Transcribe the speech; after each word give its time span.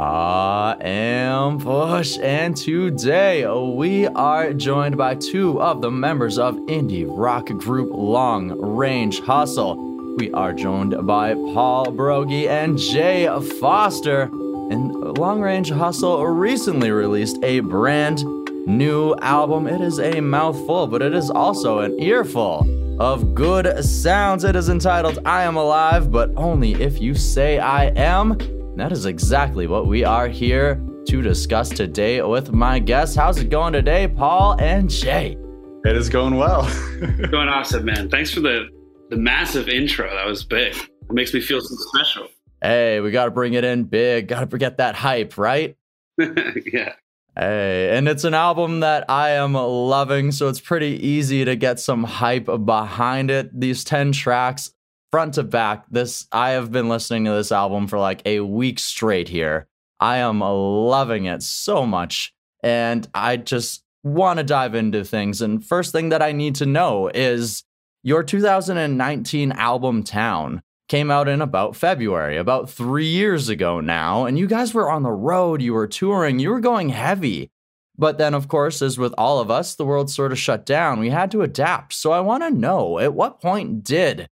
I 0.00 0.76
am 0.80 1.58
Push, 1.58 2.18
and 2.22 2.56
today 2.56 3.44
we 3.48 4.06
are 4.06 4.52
joined 4.52 4.96
by 4.96 5.16
two 5.16 5.60
of 5.60 5.82
the 5.82 5.90
members 5.90 6.38
of 6.38 6.54
indie 6.68 7.04
rock 7.08 7.46
group 7.46 7.90
Long 7.92 8.56
Range 8.60 9.18
Hustle. 9.18 10.14
We 10.14 10.30
are 10.30 10.52
joined 10.52 11.04
by 11.04 11.34
Paul 11.34 11.86
Brogy 11.86 12.46
and 12.46 12.78
Jay 12.78 13.26
Foster. 13.58 14.30
And 14.70 15.18
Long 15.18 15.40
Range 15.40 15.68
Hustle 15.70 16.24
recently 16.28 16.92
released 16.92 17.42
a 17.42 17.58
brand 17.58 18.22
new 18.68 19.16
album. 19.16 19.66
It 19.66 19.80
is 19.80 19.98
a 19.98 20.20
mouthful, 20.20 20.86
but 20.86 21.02
it 21.02 21.12
is 21.12 21.28
also 21.28 21.80
an 21.80 21.98
earful 21.98 22.64
of 23.00 23.34
good 23.34 23.84
sounds. 23.84 24.44
It 24.44 24.54
is 24.54 24.68
entitled 24.68 25.18
I 25.24 25.42
Am 25.42 25.56
Alive, 25.56 26.12
but 26.12 26.30
only 26.36 26.74
if 26.74 27.00
you 27.00 27.16
say 27.16 27.58
I 27.58 27.86
am. 27.96 28.38
That 28.78 28.92
is 28.92 29.06
exactly 29.06 29.66
what 29.66 29.88
we 29.88 30.04
are 30.04 30.28
here 30.28 30.80
to 31.08 31.20
discuss 31.20 31.68
today 31.68 32.22
with 32.22 32.52
my 32.52 32.78
guests. 32.78 33.16
How's 33.16 33.38
it 33.38 33.50
going 33.50 33.72
today, 33.72 34.06
Paul 34.06 34.54
and 34.60 34.88
Jay? 34.88 35.36
It 35.84 35.96
is 35.96 36.08
going 36.08 36.36
well. 36.36 36.62
going 37.28 37.48
awesome, 37.48 37.86
man. 37.86 38.08
Thanks 38.08 38.30
for 38.30 38.38
the 38.38 38.68
the 39.10 39.16
massive 39.16 39.68
intro. 39.68 40.08
That 40.08 40.26
was 40.26 40.44
big. 40.44 40.76
It 40.76 41.10
makes 41.10 41.34
me 41.34 41.40
feel 41.40 41.60
so 41.60 41.74
special. 41.74 42.28
Hey, 42.62 43.00
we 43.00 43.10
got 43.10 43.24
to 43.24 43.32
bring 43.32 43.54
it 43.54 43.64
in 43.64 43.82
big. 43.82 44.28
Got 44.28 44.40
to 44.42 44.46
forget 44.46 44.76
that 44.76 44.94
hype, 44.94 45.36
right? 45.36 45.76
yeah. 46.16 46.92
Hey, 47.36 47.96
and 47.98 48.08
it's 48.08 48.22
an 48.22 48.34
album 48.34 48.78
that 48.80 49.10
I 49.10 49.30
am 49.30 49.54
loving, 49.54 50.30
so 50.30 50.46
it's 50.46 50.60
pretty 50.60 51.04
easy 51.04 51.44
to 51.44 51.56
get 51.56 51.80
some 51.80 52.04
hype 52.04 52.48
behind 52.64 53.32
it. 53.32 53.58
These 53.58 53.82
10 53.82 54.12
tracks 54.12 54.70
front 55.10 55.34
to 55.34 55.42
back. 55.42 55.84
This 55.90 56.26
I 56.32 56.50
have 56.50 56.70
been 56.70 56.88
listening 56.88 57.24
to 57.24 57.32
this 57.32 57.52
album 57.52 57.86
for 57.86 57.98
like 57.98 58.22
a 58.26 58.40
week 58.40 58.78
straight 58.78 59.28
here. 59.28 59.66
I 60.00 60.18
am 60.18 60.40
loving 60.40 61.24
it 61.24 61.42
so 61.42 61.86
much 61.86 62.32
and 62.62 63.08
I 63.14 63.36
just 63.36 63.84
want 64.04 64.38
to 64.38 64.44
dive 64.44 64.74
into 64.74 65.04
things 65.04 65.42
and 65.42 65.64
first 65.64 65.92
thing 65.92 66.10
that 66.10 66.22
I 66.22 66.32
need 66.32 66.54
to 66.56 66.66
know 66.66 67.08
is 67.08 67.64
your 68.02 68.22
2019 68.22 69.52
album 69.52 70.04
Town 70.04 70.62
came 70.88 71.10
out 71.10 71.28
in 71.28 71.42
about 71.42 71.76
February, 71.76 72.36
about 72.38 72.70
3 72.70 73.06
years 73.06 73.48
ago 73.48 73.80
now, 73.80 74.24
and 74.24 74.38
you 74.38 74.46
guys 74.46 74.72
were 74.72 74.90
on 74.90 75.02
the 75.02 75.10
road, 75.10 75.60
you 75.60 75.74
were 75.74 75.86
touring, 75.86 76.38
you 76.38 76.48
were 76.48 76.60
going 76.60 76.88
heavy. 76.88 77.50
But 77.98 78.16
then, 78.16 78.32
of 78.32 78.48
course, 78.48 78.80
as 78.80 78.96
with 78.96 79.12
all 79.18 79.40
of 79.40 79.50
us, 79.50 79.74
the 79.74 79.84
world 79.84 80.08
sort 80.08 80.32
of 80.32 80.38
shut 80.38 80.64
down. 80.64 81.00
We 81.00 81.10
had 81.10 81.30
to 81.32 81.42
adapt. 81.42 81.92
So 81.92 82.12
I 82.12 82.20
want 82.20 82.44
to 82.44 82.50
know 82.50 83.00
at 83.00 83.12
what 83.12 83.40
point 83.40 83.82
did 83.82 84.28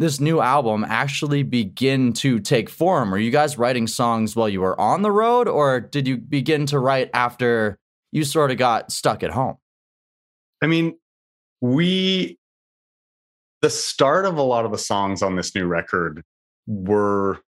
this 0.00 0.18
new 0.18 0.40
album 0.40 0.82
actually 0.88 1.42
begin 1.42 2.14
to 2.14 2.38
take 2.38 2.70
form? 2.70 3.12
Are 3.12 3.18
you 3.18 3.30
guys 3.30 3.58
writing 3.58 3.86
songs 3.86 4.34
while 4.34 4.48
you 4.48 4.62
were 4.62 4.80
on 4.80 5.02
the 5.02 5.12
road, 5.12 5.46
or 5.46 5.78
did 5.78 6.08
you 6.08 6.16
begin 6.16 6.64
to 6.66 6.78
write 6.78 7.10
after 7.12 7.76
you 8.10 8.24
sort 8.24 8.50
of 8.50 8.56
got 8.56 8.90
stuck 8.90 9.22
at 9.22 9.30
home? 9.30 9.56
I 10.62 10.68
mean, 10.68 10.96
we, 11.60 12.38
the 13.60 13.68
start 13.68 14.24
of 14.24 14.38
a 14.38 14.42
lot 14.42 14.64
of 14.64 14.72
the 14.72 14.78
songs 14.78 15.22
on 15.22 15.36
this 15.36 15.54
new 15.54 15.66
record 15.66 16.22
were 16.66 17.38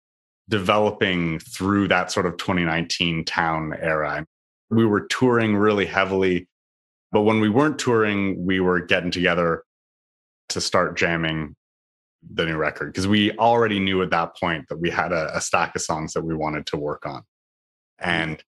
developing 0.51 1.39
through 1.39 1.89
that 1.89 2.13
sort 2.13 2.27
of 2.27 2.37
2019 2.37 3.25
town 3.25 3.73
era. 3.81 4.27
We 4.69 4.85
were 4.85 5.07
touring 5.07 5.57
really 5.57 5.87
heavily, 5.87 6.49
but 7.13 7.23
when 7.23 7.41
we 7.41 7.49
weren't 7.49 7.79
touring, 7.79 8.45
we 8.45 8.61
were 8.61 8.81
getting 8.81 9.11
together 9.11 9.65
to 10.51 10.61
start 10.61 10.99
jamming 10.99 11.57
the 12.31 12.47
new 12.47 12.57
record 12.57 12.87
because 12.87 13.09
we 13.09 13.33
already 13.33 13.81
knew 13.81 14.03
at 14.03 14.11
that 14.11 14.37
point 14.37 14.69
that 14.69 14.79
we 14.79 14.91
had 14.91 15.13
a, 15.13 15.37
a, 15.37 15.41
stack 15.41 15.75
of 15.75 15.83
songs 15.83 16.13
that 16.13 16.23
we 16.23 16.35
wanted 16.35 16.67
to 16.67 16.77
work 16.77 17.05
on. 17.05 17.23
And 17.99 18.43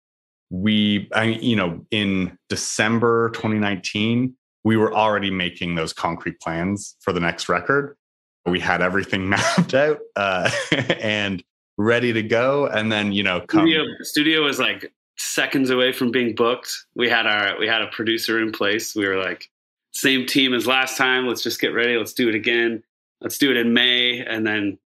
we 0.50 1.08
I, 1.12 1.24
you 1.24 1.56
know 1.56 1.84
in 1.90 2.38
december 2.48 3.30
2019 3.30 4.36
we 4.62 4.76
were 4.76 4.94
already 4.94 5.30
making 5.30 5.74
those 5.74 5.92
concrete 5.92 6.40
plans 6.40 6.96
for 7.00 7.12
the 7.12 7.20
next 7.20 7.48
record. 7.48 7.96
We 8.46 8.60
had 8.60 8.80
everything 8.80 9.28
mapped 9.28 9.74
out 9.74 9.98
uh, 10.16 10.50
and 11.00 11.42
ready 11.76 12.12
to 12.12 12.22
go. 12.22 12.66
And 12.66 12.90
then 12.90 13.12
you 13.12 13.22
know 13.22 13.40
come 13.40 13.66
studio, 13.66 13.84
studio 14.00 14.42
was 14.42 14.58
like 14.58 14.92
seconds 15.16 15.70
away 15.70 15.92
from 15.92 16.10
being 16.10 16.34
booked. 16.34 16.72
We 16.94 17.08
had 17.08 17.26
our 17.26 17.58
we 17.58 17.66
had 17.66 17.82
a 17.82 17.88
producer 17.88 18.40
in 18.40 18.52
place. 18.52 18.94
We 18.94 19.06
were 19.06 19.16
like 19.16 19.50
same 19.92 20.26
team 20.26 20.54
as 20.54 20.66
last 20.66 20.96
time. 20.96 21.26
Let's 21.26 21.42
just 21.42 21.60
get 21.60 21.74
ready. 21.74 21.96
Let's 21.96 22.14
do 22.14 22.28
it 22.28 22.34
again 22.34 22.82
let's 23.24 23.38
do 23.38 23.50
it 23.50 23.56
in 23.56 23.72
May. 23.74 24.20
And 24.24 24.46
then 24.46 24.78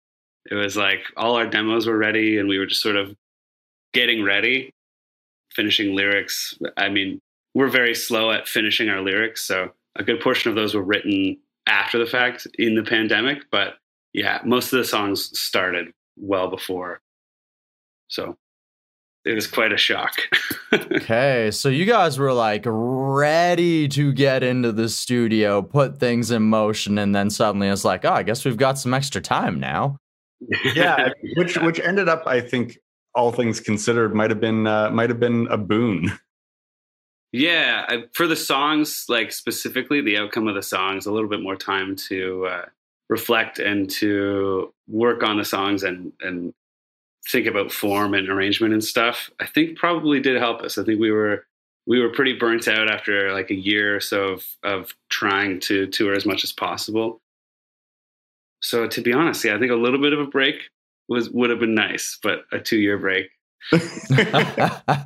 it 0.49 0.53
was 0.53 0.77
like 0.77 1.01
all 1.17 1.35
our 1.35 1.47
demos 1.47 1.87
were 1.87 1.97
ready 1.97 2.37
and 2.37 2.47
we 2.47 2.57
were 2.57 2.67
just 2.67 2.81
sort 2.81 2.95
of 2.95 3.13
getting 3.93 4.23
ready, 4.23 4.73
finishing 5.53 5.95
lyrics. 5.95 6.57
I 6.77 6.87
mean, 6.87 7.19
we're 7.53 7.67
very 7.67 7.95
slow 7.95 8.31
at 8.31 8.47
finishing 8.47 8.89
our 8.89 9.01
lyrics. 9.01 9.45
So 9.45 9.71
a 9.95 10.03
good 10.03 10.21
portion 10.21 10.49
of 10.49 10.55
those 10.55 10.75
were 10.75 10.83
written 10.83 11.37
after 11.65 11.97
the 11.97 12.05
fact 12.05 12.47
in 12.57 12.75
the 12.75 12.83
pandemic. 12.83 13.39
But 13.51 13.79
yeah, 14.13 14.39
most 14.45 14.71
of 14.71 14.77
the 14.77 14.85
songs 14.85 15.37
started 15.37 15.91
well 16.15 16.49
before. 16.49 17.01
So 18.07 18.37
it 19.27 19.35
was 19.35 19.47
quite 19.47 19.73
a 19.73 19.77
shock. 19.77 20.13
okay, 20.73 21.51
so 21.51 21.69
you 21.69 21.85
guys 21.85 22.17
were 22.17 22.33
like 22.33 22.63
ready 22.65 23.87
to 23.89 24.13
get 24.13 24.43
into 24.43 24.71
the 24.71 24.87
studio, 24.87 25.61
put 25.61 25.99
things 25.99 26.31
in 26.31 26.43
motion, 26.43 26.97
and 26.97 27.13
then 27.13 27.29
suddenly 27.29 27.67
it's 27.67 27.83
like, 27.83 28.05
oh, 28.05 28.13
I 28.13 28.23
guess 28.23 28.45
we've 28.45 28.57
got 28.57 28.79
some 28.79 28.93
extra 28.93 29.21
time 29.21 29.59
now. 29.59 29.97
yeah, 30.75 31.09
which 31.35 31.57
which 31.57 31.79
ended 31.79 32.07
up, 32.07 32.23
I 32.25 32.41
think, 32.41 32.77
all 33.13 33.31
things 33.31 33.59
considered, 33.59 34.15
might 34.15 34.29
have 34.29 34.39
been 34.39 34.65
uh, 34.65 34.89
might 34.91 35.09
have 35.09 35.19
been 35.19 35.47
a 35.49 35.57
boon. 35.57 36.11
Yeah, 37.33 37.85
I, 37.89 38.03
for 38.13 38.25
the 38.25 38.37
songs, 38.37 39.05
like 39.09 39.33
specifically 39.33 40.01
the 40.01 40.17
outcome 40.17 40.47
of 40.47 40.55
the 40.55 40.63
songs, 40.63 41.05
a 41.05 41.11
little 41.11 41.29
bit 41.29 41.41
more 41.41 41.57
time 41.57 41.95
to 42.07 42.45
uh, 42.45 42.65
reflect 43.09 43.59
and 43.59 43.89
to 43.89 44.73
work 44.87 45.23
on 45.23 45.37
the 45.37 45.45
songs 45.45 45.83
and 45.83 46.13
and 46.21 46.53
think 47.27 47.47
about 47.47 47.71
form 47.71 48.13
and 48.13 48.29
arrangement 48.29 48.73
and 48.73 48.83
stuff, 48.83 49.29
I 49.39 49.45
think 49.45 49.77
probably 49.77 50.19
did 50.19 50.37
help 50.37 50.61
us. 50.61 50.77
I 50.77 50.83
think 50.83 50.99
we 50.99 51.11
were 51.11 51.45
we 51.85 51.99
were 51.99 52.09
pretty 52.09 52.33
burnt 52.33 52.67
out 52.67 52.89
after 52.89 53.33
like 53.33 53.49
a 53.49 53.55
year 53.55 53.95
or 53.95 53.99
so 53.99 54.29
of 54.29 54.45
of 54.63 54.95
trying 55.09 55.59
to 55.61 55.87
tour 55.87 56.13
as 56.13 56.25
much 56.25 56.43
as 56.43 56.51
possible. 56.51 57.21
So 58.61 58.87
to 58.87 59.01
be 59.01 59.13
honest, 59.13 59.43
yeah, 59.43 59.55
I 59.55 59.59
think 59.59 59.71
a 59.71 59.75
little 59.75 60.01
bit 60.01 60.13
of 60.13 60.19
a 60.19 60.25
break 60.25 60.55
was 61.07 61.29
would 61.29 61.49
have 61.49 61.59
been 61.59 61.75
nice, 61.75 62.17
but 62.21 62.45
a 62.51 62.59
two 62.59 62.77
year 62.77 62.97
break. 62.97 63.29
be, 63.71 63.77
careful. 63.77 65.05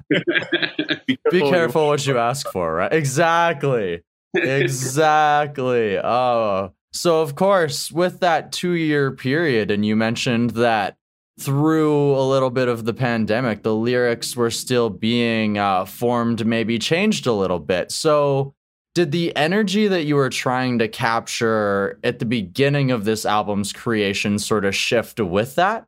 be 1.31 1.41
careful 1.41 1.87
what 1.87 2.05
you 2.05 2.17
ask 2.17 2.49
for, 2.51 2.75
right? 2.75 2.93
Exactly. 2.93 4.03
Exactly. 4.33 5.97
Oh. 5.97 6.73
So 6.93 7.21
of 7.21 7.35
course, 7.35 7.91
with 7.91 8.19
that 8.19 8.51
two 8.51 8.73
year 8.73 9.11
period, 9.11 9.71
and 9.71 9.85
you 9.85 9.95
mentioned 9.95 10.51
that 10.51 10.97
through 11.39 12.15
a 12.15 12.25
little 12.27 12.49
bit 12.49 12.67
of 12.67 12.85
the 12.85 12.93
pandemic, 12.93 13.63
the 13.63 13.75
lyrics 13.75 14.35
were 14.35 14.51
still 14.51 14.89
being 14.89 15.57
uh, 15.57 15.85
formed, 15.85 16.45
maybe 16.45 16.77
changed 16.77 17.25
a 17.25 17.33
little 17.33 17.59
bit. 17.59 17.91
So, 17.91 18.53
did 18.93 19.11
the 19.11 19.33
energy 19.37 19.87
that 19.87 20.03
you 20.03 20.15
were 20.15 20.29
trying 20.29 20.79
to 20.79 20.87
capture 20.87 21.97
at 22.03 22.19
the 22.19 22.25
beginning 22.25 22.91
of 22.91 23.05
this 23.05 23.25
album's 23.25 23.71
creation 23.71 24.37
sort 24.37 24.65
of 24.65 24.75
shift 24.75 25.19
with 25.19 25.55
that? 25.55 25.85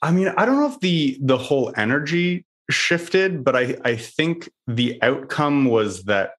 I 0.00 0.12
mean, 0.12 0.28
I 0.36 0.46
don't 0.46 0.60
know 0.60 0.68
if 0.68 0.78
the 0.80 1.18
the 1.20 1.38
whole 1.38 1.72
energy 1.76 2.46
shifted, 2.70 3.44
but 3.44 3.56
I 3.56 3.76
I 3.84 3.96
think 3.96 4.48
the 4.66 4.98
outcome 5.02 5.64
was 5.64 6.04
that 6.04 6.32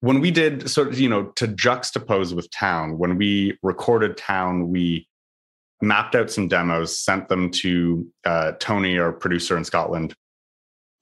when 0.00 0.20
we 0.20 0.30
did 0.30 0.70
sort 0.70 0.88
of 0.88 1.00
you 1.00 1.08
know 1.08 1.26
to 1.36 1.48
juxtapose 1.48 2.32
with 2.32 2.50
Town, 2.50 2.96
when 2.96 3.16
we 3.16 3.58
recorded 3.62 4.16
Town, 4.16 4.68
we 4.68 5.08
mapped 5.80 6.14
out 6.14 6.30
some 6.30 6.48
demos, 6.48 6.98
sent 6.98 7.28
them 7.28 7.50
to 7.50 8.06
uh, 8.24 8.52
Tony, 8.60 8.98
our 8.98 9.12
producer 9.12 9.56
in 9.56 9.64
Scotland, 9.64 10.14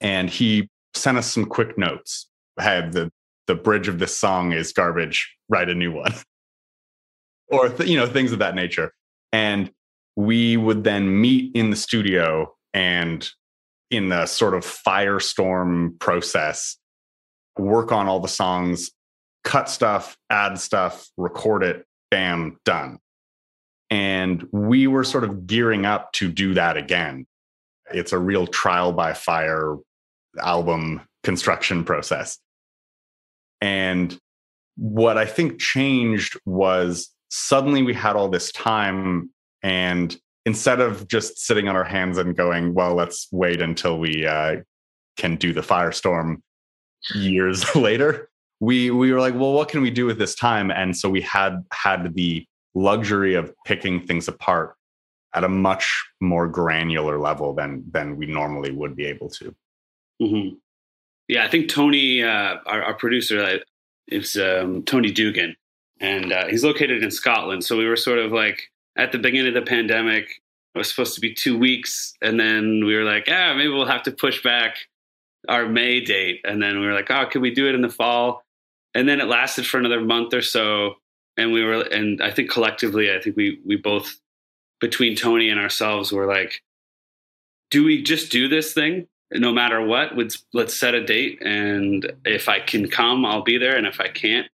and 0.00 0.30
he 0.30 0.68
sent 0.94 1.18
us 1.18 1.30
some 1.30 1.44
quick 1.44 1.76
notes. 1.78 2.28
Had 2.58 2.92
the 2.92 3.10
the 3.46 3.54
bridge 3.54 3.88
of 3.88 3.98
this 3.98 4.16
song 4.16 4.52
is 4.52 4.72
garbage. 4.72 5.34
Write 5.48 5.68
a 5.68 5.74
new 5.74 5.92
one, 5.92 6.12
or 7.48 7.68
th- 7.68 7.88
you 7.88 7.96
know 7.96 8.06
things 8.06 8.32
of 8.32 8.38
that 8.40 8.54
nature. 8.54 8.92
And 9.32 9.70
we 10.16 10.56
would 10.56 10.84
then 10.84 11.20
meet 11.20 11.54
in 11.54 11.70
the 11.70 11.76
studio 11.76 12.54
and 12.74 13.28
in 13.90 14.08
the 14.08 14.26
sort 14.26 14.54
of 14.54 14.64
firestorm 14.64 15.98
process, 15.98 16.76
work 17.56 17.92
on 17.92 18.08
all 18.08 18.20
the 18.20 18.28
songs, 18.28 18.90
cut 19.44 19.68
stuff, 19.68 20.16
add 20.28 20.58
stuff, 20.58 21.08
record 21.16 21.62
it, 21.62 21.86
bam, 22.10 22.58
done. 22.64 22.98
And 23.90 24.46
we 24.52 24.86
were 24.86 25.04
sort 25.04 25.24
of 25.24 25.46
gearing 25.46 25.86
up 25.86 26.12
to 26.14 26.30
do 26.30 26.54
that 26.54 26.76
again. 26.76 27.26
It's 27.92 28.12
a 28.12 28.18
real 28.18 28.46
trial 28.46 28.92
by 28.92 29.14
fire 29.14 29.76
album 30.38 31.02
construction 31.22 31.84
process. 31.84 32.38
And 33.60 34.18
what 34.76 35.18
I 35.18 35.24
think 35.24 35.58
changed 35.58 36.38
was 36.44 37.10
suddenly 37.30 37.82
we 37.82 37.94
had 37.94 38.14
all 38.14 38.28
this 38.28 38.52
time 38.52 39.30
and 39.62 40.16
instead 40.44 40.80
of 40.80 41.08
just 41.08 41.38
sitting 41.38 41.68
on 41.68 41.76
our 41.76 41.84
hands 41.84 42.16
and 42.16 42.36
going, 42.36 42.72
well, 42.72 42.94
let's 42.94 43.28
wait 43.32 43.60
until 43.60 43.98
we 43.98 44.26
uh, 44.26 44.56
can 45.16 45.36
do 45.36 45.52
the 45.52 45.60
firestorm 45.60 46.36
years 47.14 47.74
later, 47.74 48.30
we 48.60 48.90
we 48.90 49.12
were 49.12 49.20
like, 49.20 49.34
well, 49.34 49.52
what 49.52 49.68
can 49.68 49.82
we 49.82 49.90
do 49.90 50.06
with 50.06 50.18
this 50.18 50.34
time? 50.34 50.70
And 50.70 50.96
so 50.96 51.10
we 51.10 51.20
had 51.20 51.64
had 51.72 52.14
the 52.14 52.46
luxury 52.78 53.34
of 53.34 53.52
picking 53.64 54.06
things 54.06 54.28
apart 54.28 54.76
at 55.34 55.44
a 55.44 55.48
much 55.48 56.06
more 56.20 56.48
granular 56.48 57.18
level 57.18 57.54
than 57.54 57.84
than 57.90 58.16
we 58.16 58.26
normally 58.26 58.70
would 58.70 58.96
be 58.96 59.06
able 59.06 59.28
to. 59.28 59.54
Mm-hmm. 60.22 60.56
Yeah, 61.28 61.44
I 61.44 61.48
think 61.48 61.68
Tony, 61.68 62.22
uh, 62.22 62.56
our, 62.64 62.82
our, 62.82 62.94
producer, 62.94 63.42
uh, 63.42 63.58
is 64.06 64.36
um, 64.36 64.82
Tony 64.84 65.10
Doogan, 65.10 65.54
and 66.00 66.32
uh, 66.32 66.46
he's 66.46 66.64
located 66.64 67.02
in 67.04 67.10
Scotland. 67.10 67.64
So 67.64 67.76
we 67.76 67.86
were 67.86 67.96
sort 67.96 68.18
of 68.18 68.32
like 68.32 68.70
at 68.96 69.12
the 69.12 69.18
beginning 69.18 69.54
of 69.54 69.62
the 69.62 69.68
pandemic. 69.68 70.40
It 70.74 70.78
was 70.78 70.88
supposed 70.88 71.14
to 71.14 71.20
be 71.20 71.34
two 71.34 71.58
weeks, 71.58 72.14
and 72.22 72.40
then 72.40 72.84
we 72.86 72.96
were 72.96 73.04
like, 73.04 73.28
"Yeah, 73.28 73.52
maybe 73.54 73.68
we'll 73.68 73.86
have 73.86 74.04
to 74.04 74.12
push 74.12 74.42
back 74.42 74.76
our 75.48 75.68
May 75.68 76.00
date." 76.00 76.40
And 76.44 76.62
then 76.62 76.80
we 76.80 76.86
were 76.86 76.94
like, 76.94 77.10
"Oh, 77.10 77.26
can 77.26 77.42
we 77.42 77.52
do 77.52 77.68
it 77.68 77.74
in 77.74 77.82
the 77.82 77.90
fall?" 77.90 78.42
And 78.94 79.08
then 79.08 79.20
it 79.20 79.26
lasted 79.26 79.66
for 79.66 79.78
another 79.78 80.00
month 80.00 80.32
or 80.32 80.42
so, 80.42 80.94
and 81.38 81.52
we 81.52 81.64
were, 81.64 81.80
and 81.80 82.22
I 82.22 82.30
think 82.30 82.50
collectively, 82.50 83.14
I 83.14 83.20
think 83.20 83.36
we 83.36 83.60
we 83.64 83.76
both 83.76 84.20
between 84.80 85.16
Tony 85.16 85.48
and 85.48 85.58
ourselves 85.58 86.12
were 86.12 86.26
like, 86.26 86.62
"Do 87.70 87.84
we 87.84 88.02
just 88.02 88.30
do 88.30 88.48
this 88.48 88.74
thing?" 88.74 89.08
no 89.32 89.52
matter 89.52 89.84
what 89.84 90.16
let's 90.16 90.44
let's 90.54 90.78
set 90.78 90.94
a 90.94 91.04
date 91.04 91.38
and 91.42 92.10
if 92.24 92.48
i 92.48 92.58
can 92.58 92.88
come 92.88 93.26
i'll 93.26 93.42
be 93.42 93.58
there 93.58 93.76
and 93.76 93.86
if 93.86 94.00
i 94.00 94.08
can't 94.08 94.46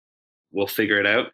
we'll 0.52 0.68
figure 0.68 1.00
it 1.00 1.06
out 1.06 1.32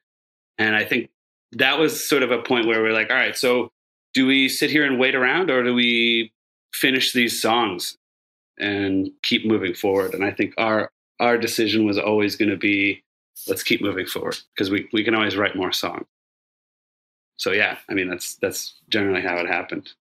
and 0.58 0.76
i 0.76 0.84
think 0.84 1.10
that 1.54 1.80
was 1.80 2.08
sort 2.08 2.24
of 2.24 2.32
a 2.32 2.42
point 2.42 2.68
where 2.68 2.82
we're 2.82 2.94
like 2.94 3.10
all 3.10 3.16
right 3.16 3.38
so 3.38 3.72
do 4.14 4.26
we 4.26 4.50
sit 4.50 4.70
here 4.70 4.86
and 4.86 5.00
wait 5.00 5.16
around 5.16 5.50
or 5.50 5.64
do 5.64 5.74
we 5.74 6.32
finish 6.74 7.14
these 7.14 7.42
songs 7.42 7.98
and 8.60 9.10
keep 9.24 9.46
moving 9.46 9.74
forward 9.74 10.14
and 10.14 10.24
i 10.26 10.32
think 10.32 10.54
our 10.58 10.92
our 11.20 11.38
decision 11.38 11.86
was 11.86 11.98
always 11.98 12.36
going 12.36 12.52
to 12.52 12.58
be 12.58 13.02
let's 13.48 13.64
keep 13.64 13.82
moving 13.82 14.06
forward 14.06 14.38
because 14.54 14.70
we, 14.70 14.88
we 14.94 15.04
can 15.04 15.16
always 15.16 15.38
write 15.38 15.56
more 15.56 15.72
songs 15.72 16.06
so 17.38 17.52
yeah 17.52 17.78
i 17.90 17.94
mean 17.94 18.10
that's 18.10 18.36
that's 18.36 18.76
generally 18.90 19.22
how 19.22 19.38
it 19.38 19.48
happened 19.48 19.94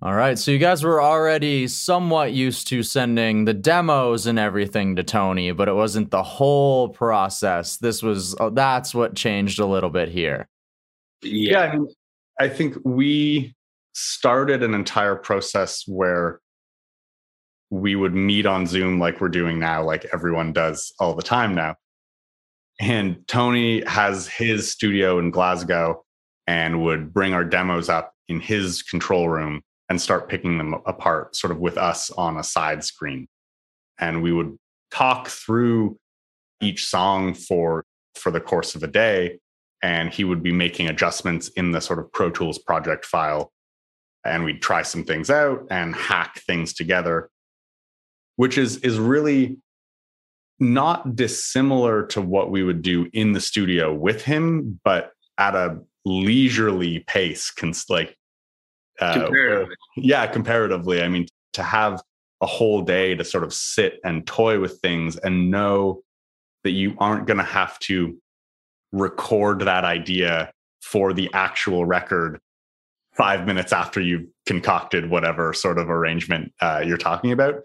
all 0.00 0.14
right. 0.14 0.38
So 0.38 0.52
you 0.52 0.58
guys 0.58 0.84
were 0.84 1.02
already 1.02 1.66
somewhat 1.66 2.32
used 2.32 2.68
to 2.68 2.84
sending 2.84 3.46
the 3.46 3.54
demos 3.54 4.26
and 4.26 4.38
everything 4.38 4.94
to 4.94 5.02
Tony, 5.02 5.50
but 5.50 5.66
it 5.66 5.72
wasn't 5.72 6.12
the 6.12 6.22
whole 6.22 6.88
process. 6.88 7.78
This 7.78 8.00
was 8.00 8.36
oh, 8.38 8.50
that's 8.50 8.94
what 8.94 9.16
changed 9.16 9.58
a 9.58 9.66
little 9.66 9.90
bit 9.90 10.08
here. 10.08 10.46
Yeah. 11.20 11.50
yeah 11.50 11.60
I, 11.62 11.76
mean, 11.76 11.88
I 12.38 12.48
think 12.48 12.76
we 12.84 13.56
started 13.92 14.62
an 14.62 14.72
entire 14.72 15.16
process 15.16 15.82
where 15.88 16.40
we 17.70 17.96
would 17.96 18.14
meet 18.14 18.46
on 18.46 18.66
Zoom 18.66 19.00
like 19.00 19.20
we're 19.20 19.28
doing 19.28 19.58
now, 19.58 19.82
like 19.82 20.06
everyone 20.12 20.52
does 20.52 20.92
all 21.00 21.14
the 21.14 21.22
time 21.22 21.56
now. 21.56 21.74
And 22.78 23.26
Tony 23.26 23.84
has 23.86 24.28
his 24.28 24.70
studio 24.70 25.18
in 25.18 25.30
Glasgow 25.30 26.04
and 26.46 26.82
would 26.82 27.12
bring 27.12 27.34
our 27.34 27.44
demos 27.44 27.88
up 27.88 28.12
in 28.28 28.40
his 28.40 28.82
control 28.82 29.28
room 29.28 29.62
and 29.88 30.00
start 30.00 30.28
picking 30.28 30.58
them 30.58 30.74
apart 30.86 31.34
sort 31.34 31.50
of 31.50 31.58
with 31.58 31.76
us 31.76 32.10
on 32.10 32.36
a 32.36 32.44
side 32.44 32.84
screen. 32.84 33.26
And 33.98 34.22
we 34.22 34.32
would 34.32 34.56
talk 34.90 35.28
through 35.28 35.98
each 36.60 36.86
song 36.86 37.34
for 37.34 37.84
for 38.14 38.30
the 38.30 38.40
course 38.40 38.74
of 38.74 38.82
a 38.82 38.88
day 38.88 39.38
and 39.82 40.12
he 40.12 40.24
would 40.24 40.42
be 40.42 40.50
making 40.50 40.88
adjustments 40.88 41.48
in 41.50 41.70
the 41.70 41.80
sort 41.80 42.00
of 42.00 42.12
pro 42.12 42.30
tools 42.30 42.58
project 42.58 43.04
file. 43.04 43.52
And 44.24 44.44
we'd 44.44 44.60
try 44.60 44.82
some 44.82 45.04
things 45.04 45.30
out 45.30 45.66
and 45.70 45.94
hack 45.94 46.40
things 46.46 46.74
together 46.74 47.30
which 48.38 48.56
is 48.56 48.76
is 48.78 48.98
really 48.98 49.58
not 50.60 51.14
dissimilar 51.14 52.04
to 52.06 52.20
what 52.20 52.50
we 52.50 52.62
would 52.62 52.82
do 52.82 53.08
in 53.12 53.32
the 53.32 53.40
studio 53.40 53.92
with 53.92 54.22
him 54.22 54.80
but 54.84 55.12
at 55.38 55.54
a 55.54 55.78
leisurely 56.04 57.00
pace 57.00 57.50
cons- 57.50 57.88
like 57.88 58.16
uh, 59.00 59.24
comparatively. 59.24 59.76
yeah, 59.96 60.26
comparatively. 60.26 61.02
I 61.02 61.08
mean, 61.08 61.26
to 61.52 61.62
have 61.62 62.02
a 62.40 62.46
whole 62.46 62.82
day 62.82 63.14
to 63.14 63.24
sort 63.24 63.44
of 63.44 63.52
sit 63.52 64.00
and 64.04 64.26
toy 64.26 64.60
with 64.60 64.80
things 64.80 65.16
and 65.16 65.50
know 65.50 66.02
that 66.64 66.70
you 66.70 66.94
aren't 66.98 67.26
going 67.26 67.38
to 67.38 67.44
have 67.44 67.78
to 67.80 68.18
record 68.92 69.60
that 69.60 69.84
idea 69.84 70.52
for 70.82 71.12
the 71.12 71.28
actual 71.32 71.84
record 71.84 72.38
five 73.16 73.46
minutes 73.46 73.72
after 73.72 74.00
you've 74.00 74.26
concocted 74.46 75.10
whatever 75.10 75.52
sort 75.52 75.78
of 75.78 75.90
arrangement 75.90 76.52
uh, 76.60 76.82
you're 76.84 76.96
talking 76.96 77.32
about. 77.32 77.56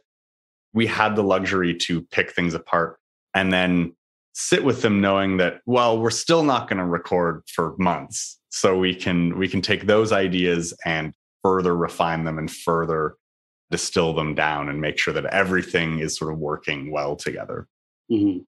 We 0.73 0.87
had 0.87 1.15
the 1.15 1.23
luxury 1.23 1.75
to 1.75 2.01
pick 2.01 2.33
things 2.33 2.53
apart 2.53 2.97
and 3.33 3.51
then 3.51 3.95
sit 4.33 4.63
with 4.63 4.81
them 4.81 4.99
knowing 4.99 5.37
that 5.37 5.61
well 5.65 5.99
we're 5.99 6.09
still 6.09 6.43
not 6.43 6.67
going 6.67 6.79
to 6.79 6.85
record 6.85 7.43
for 7.47 7.75
months 7.77 8.39
so 8.49 8.77
we 8.77 8.95
can 8.95 9.37
we 9.37 9.47
can 9.47 9.61
take 9.61 9.85
those 9.85 10.11
ideas 10.11 10.73
and 10.85 11.13
further 11.43 11.75
refine 11.75 12.23
them 12.23 12.39
and 12.39 12.49
further 12.49 13.15
distill 13.69 14.13
them 14.13 14.35
down 14.35 14.69
and 14.69 14.79
make 14.79 14.97
sure 14.97 15.13
that 15.13 15.25
everything 15.25 15.99
is 15.99 16.15
sort 16.15 16.31
of 16.31 16.37
working 16.37 16.91
well 16.91 17.15
together. 17.15 17.67
Mm-hmm. 18.11 18.39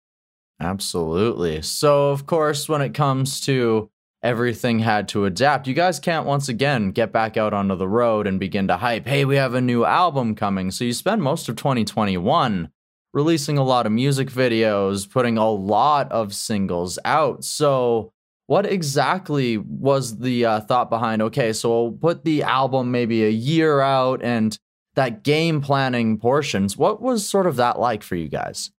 Absolutely. 0.63 1.63
So, 1.63 2.11
of 2.11 2.27
course, 2.27 2.69
when 2.69 2.81
it 2.81 2.93
comes 2.93 3.41
to 3.41 3.89
everything 4.25 4.79
had 4.79 5.07
to 5.09 5.25
adapt, 5.25 5.67
you 5.67 5.73
guys 5.73 5.99
can't 5.99 6.25
once 6.25 6.49
again 6.49 6.91
get 6.91 7.13
back 7.13 7.37
out 7.37 7.53
onto 7.53 7.75
the 7.75 7.87
road 7.87 8.27
and 8.27 8.39
begin 8.39 8.67
to 8.67 8.77
hype, 8.77 9.05
hey, 9.05 9.23
we 9.23 9.35
have 9.35 9.53
a 9.53 9.61
new 9.61 9.85
album 9.85 10.35
coming. 10.35 10.71
So, 10.71 10.83
you 10.83 10.93
spend 10.93 11.21
most 11.21 11.47
of 11.47 11.55
2021 11.55 12.69
releasing 13.13 13.57
a 13.57 13.63
lot 13.63 13.85
of 13.85 13.91
music 13.91 14.29
videos, 14.29 15.09
putting 15.09 15.37
a 15.37 15.49
lot 15.49 16.11
of 16.11 16.33
singles 16.33 16.99
out. 17.05 17.45
So, 17.45 18.11
what 18.47 18.65
exactly 18.65 19.57
was 19.57 20.19
the 20.19 20.45
uh, 20.45 20.59
thought 20.61 20.89
behind 20.89 21.21
okay 21.21 21.53
so 21.53 21.69
we'll 21.69 21.91
put 21.91 22.23
the 22.23 22.43
album 22.43 22.91
maybe 22.91 23.25
a 23.25 23.29
year 23.29 23.81
out 23.81 24.21
and 24.23 24.57
that 24.95 25.23
game 25.23 25.61
planning 25.61 26.17
portions 26.17 26.77
what 26.77 27.01
was 27.01 27.27
sort 27.27 27.47
of 27.47 27.55
that 27.55 27.79
like 27.79 28.03
for 28.03 28.15
you 28.15 28.29
guys 28.29 28.71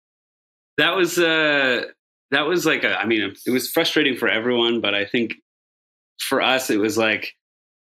that 0.78 0.96
was 0.96 1.18
uh 1.18 1.84
that 2.32 2.48
was 2.48 2.66
like 2.66 2.84
a, 2.84 3.00
I 3.00 3.06
mean 3.06 3.34
it 3.46 3.52
was 3.52 3.70
frustrating 3.70 4.16
for 4.16 4.28
everyone 4.28 4.82
but 4.82 4.94
i 4.94 5.06
think 5.06 5.36
for 6.20 6.42
us 6.42 6.70
it 6.70 6.78
was 6.78 6.98
like 6.98 7.34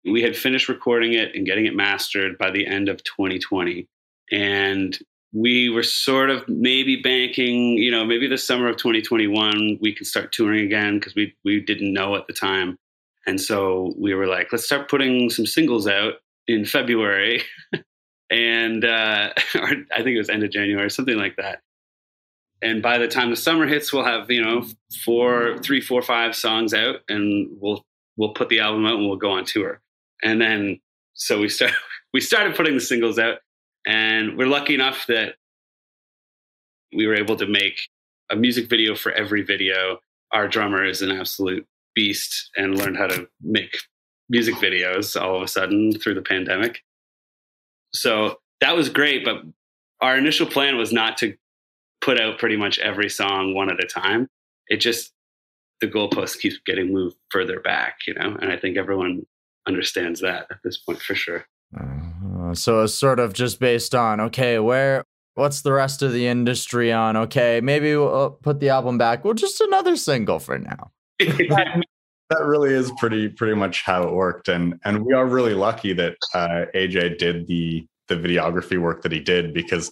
we 0.04 0.22
had 0.22 0.36
finished 0.36 0.68
recording 0.68 1.12
it 1.12 1.34
and 1.34 1.46
getting 1.46 1.66
it 1.66 1.74
mastered 1.74 2.38
by 2.38 2.50
the 2.50 2.66
end 2.66 2.88
of 2.88 3.02
2020 3.04 3.88
and 4.30 4.98
we 5.32 5.70
were 5.70 5.82
sort 5.82 6.30
of 6.30 6.46
maybe 6.46 6.96
banking, 6.96 7.78
you 7.78 7.90
know, 7.90 8.04
maybe 8.04 8.28
the 8.28 8.36
summer 8.36 8.68
of 8.68 8.76
2021 8.76 9.78
we 9.80 9.94
could 9.94 10.06
start 10.06 10.32
touring 10.32 10.64
again 10.64 10.98
because 10.98 11.14
we 11.14 11.34
we 11.44 11.60
didn't 11.60 11.92
know 11.92 12.14
at 12.16 12.26
the 12.26 12.32
time. 12.32 12.78
And 13.26 13.40
so 13.40 13.94
we 13.98 14.14
were 14.14 14.26
like, 14.26 14.48
let's 14.52 14.64
start 14.64 14.90
putting 14.90 15.30
some 15.30 15.46
singles 15.46 15.86
out 15.86 16.14
in 16.48 16.64
February. 16.64 17.42
and 18.30 18.84
uh, 18.84 19.30
I 19.54 20.02
think 20.02 20.08
it 20.08 20.18
was 20.18 20.28
end 20.28 20.42
of 20.42 20.50
January, 20.50 20.90
something 20.90 21.16
like 21.16 21.36
that. 21.36 21.60
And 22.62 22.80
by 22.80 22.98
the 22.98 23.08
time 23.08 23.30
the 23.30 23.36
summer 23.36 23.66
hits, 23.66 23.92
we'll 23.92 24.04
have, 24.04 24.30
you 24.30 24.40
know, 24.40 24.64
four, 25.04 25.58
three, 25.58 25.80
four, 25.80 26.00
five 26.00 26.36
songs 26.36 26.72
out 26.72 27.00
and 27.08 27.48
we'll 27.60 27.84
we'll 28.16 28.34
put 28.34 28.48
the 28.48 28.60
album 28.60 28.86
out 28.86 28.94
and 28.94 29.06
we'll 29.06 29.16
go 29.16 29.32
on 29.32 29.44
tour. 29.44 29.80
And 30.22 30.40
then 30.40 30.80
so 31.14 31.40
we 31.40 31.48
start 31.48 31.72
we 32.14 32.20
started 32.20 32.54
putting 32.54 32.74
the 32.74 32.80
singles 32.80 33.18
out 33.18 33.38
and 33.84 34.38
we're 34.38 34.46
lucky 34.46 34.74
enough 34.74 35.06
that 35.08 35.34
we 36.94 37.06
were 37.06 37.16
able 37.16 37.36
to 37.36 37.46
make 37.46 37.88
a 38.30 38.36
music 38.36 38.68
video 38.70 38.94
for 38.94 39.10
every 39.12 39.42
video. 39.42 39.98
Our 40.32 40.46
drummer 40.46 40.84
is 40.84 41.02
an 41.02 41.10
absolute 41.10 41.66
beast 41.94 42.50
and 42.56 42.78
learned 42.78 42.96
how 42.96 43.08
to 43.08 43.28
make 43.42 43.76
music 44.28 44.54
videos 44.54 45.20
all 45.20 45.36
of 45.36 45.42
a 45.42 45.48
sudden 45.48 45.92
through 45.98 46.14
the 46.14 46.22
pandemic. 46.22 46.80
So 47.92 48.38
that 48.60 48.76
was 48.76 48.88
great, 48.88 49.24
but 49.24 49.42
our 50.00 50.16
initial 50.16 50.46
plan 50.46 50.76
was 50.76 50.92
not 50.92 51.18
to 51.18 51.36
put 52.02 52.20
out 52.20 52.38
pretty 52.38 52.56
much 52.56 52.78
every 52.80 53.08
song 53.08 53.54
one 53.54 53.70
at 53.70 53.82
a 53.82 53.86
time. 53.86 54.28
It 54.68 54.78
just 54.78 55.12
the 55.80 55.88
goalpost 55.88 56.40
keeps 56.40 56.58
getting 56.66 56.92
moved 56.92 57.16
further 57.30 57.60
back, 57.60 57.98
you 58.06 58.14
know, 58.14 58.36
and 58.40 58.52
I 58.52 58.56
think 58.56 58.76
everyone 58.76 59.22
understands 59.66 60.20
that 60.20 60.46
at 60.50 60.58
this 60.62 60.78
point 60.78 61.00
for 61.00 61.14
sure. 61.14 61.46
Uh, 61.78 62.54
so 62.54 62.82
it's 62.82 62.94
sort 62.94 63.18
of 63.18 63.32
just 63.32 63.58
based 63.58 63.94
on 63.94 64.20
okay, 64.20 64.58
where 64.58 65.04
what's 65.34 65.62
the 65.62 65.72
rest 65.72 66.02
of 66.02 66.12
the 66.12 66.26
industry 66.26 66.92
on? 66.92 67.16
Okay, 67.16 67.60
maybe 67.62 67.96
we'll 67.96 68.30
put 68.42 68.60
the 68.60 68.68
album 68.68 68.98
back. 68.98 69.24
Well, 69.24 69.34
just 69.34 69.60
another 69.60 69.96
single 69.96 70.38
for 70.38 70.58
now. 70.58 70.90
that, 71.18 71.82
that 72.30 72.44
really 72.44 72.72
is 72.72 72.92
pretty 72.98 73.28
pretty 73.28 73.54
much 73.54 73.82
how 73.84 74.02
it 74.02 74.12
worked, 74.12 74.48
and 74.48 74.78
and 74.84 75.04
we 75.04 75.14
are 75.14 75.26
really 75.26 75.54
lucky 75.54 75.92
that 75.94 76.16
uh, 76.34 76.66
AJ 76.74 77.18
did 77.18 77.46
the 77.46 77.86
the 78.08 78.16
videography 78.16 78.78
work 78.78 79.02
that 79.02 79.12
he 79.12 79.20
did 79.20 79.54
because 79.54 79.90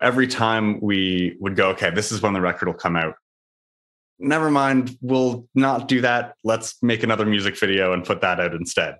every 0.00 0.26
time 0.26 0.80
we 0.80 1.36
would 1.40 1.56
go, 1.56 1.70
okay, 1.70 1.90
this 1.90 2.12
is 2.12 2.22
when 2.22 2.32
the 2.32 2.40
record 2.40 2.66
will 2.66 2.74
come 2.74 2.96
out. 2.96 3.14
Never 4.18 4.50
mind, 4.50 4.96
we'll 5.00 5.46
not 5.54 5.88
do 5.88 6.00
that. 6.00 6.34
Let's 6.42 6.82
make 6.82 7.02
another 7.02 7.26
music 7.26 7.58
video 7.58 7.92
and 7.92 8.04
put 8.04 8.22
that 8.22 8.40
out 8.40 8.54
instead 8.54 8.96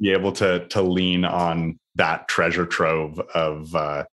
be 0.00 0.12
able 0.12 0.32
to 0.32 0.66
to 0.68 0.82
lean 0.82 1.24
on 1.24 1.78
that 1.96 2.28
treasure 2.28 2.66
trove 2.66 3.18
of 3.34 3.74
uh, 3.74 4.04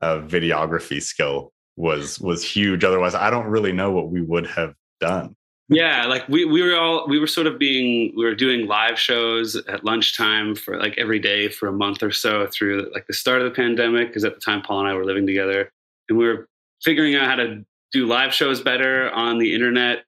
of 0.00 0.24
videography 0.24 1.02
skill 1.02 1.52
was 1.76 2.18
was 2.20 2.44
huge. 2.44 2.84
Otherwise, 2.84 3.14
I 3.14 3.30
don't 3.30 3.46
really 3.46 3.72
know 3.72 3.90
what 3.90 4.10
we 4.10 4.20
would 4.20 4.46
have 4.46 4.74
done. 5.00 5.34
Yeah, 5.68 6.06
like 6.06 6.28
we 6.28 6.44
we 6.44 6.62
were 6.62 6.76
all 6.76 7.08
we 7.08 7.18
were 7.18 7.26
sort 7.26 7.46
of 7.46 7.58
being 7.58 8.12
we 8.14 8.24
were 8.24 8.34
doing 8.34 8.66
live 8.66 8.98
shows 8.98 9.56
at 9.56 9.82
lunchtime 9.82 10.54
for 10.54 10.78
like 10.78 10.94
every 10.98 11.18
day 11.18 11.48
for 11.48 11.68
a 11.68 11.72
month 11.72 12.02
or 12.02 12.10
so 12.10 12.46
through 12.46 12.90
like 12.92 13.06
the 13.06 13.14
start 13.14 13.40
of 13.40 13.46
the 13.46 13.54
pandemic 13.54 14.08
because 14.08 14.24
at 14.24 14.34
the 14.34 14.40
time 14.40 14.60
Paul 14.60 14.80
and 14.80 14.88
I 14.88 14.94
were 14.94 15.06
living 15.06 15.26
together. 15.26 15.72
And 16.08 16.18
we 16.18 16.26
were 16.26 16.48
figuring 16.82 17.14
out 17.14 17.26
how 17.26 17.36
to 17.36 17.64
do 17.92 18.06
live 18.06 18.34
shows 18.34 18.60
better 18.60 19.10
on 19.10 19.38
the 19.38 19.54
internet. 19.54 20.04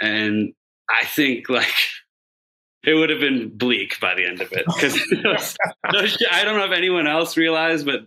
And 0.00 0.52
I 0.88 1.04
think 1.04 1.48
like 1.48 1.74
it 2.84 2.94
would 2.94 3.10
have 3.10 3.20
been 3.20 3.48
bleak 3.56 3.98
by 3.98 4.14
the 4.14 4.24
end 4.24 4.40
of 4.40 4.52
it 4.52 4.66
because 4.66 4.94
I 5.84 6.44
don't 6.44 6.56
know 6.56 6.64
if 6.64 6.72
anyone 6.72 7.08
else 7.08 7.36
realized, 7.36 7.86
but 7.86 8.06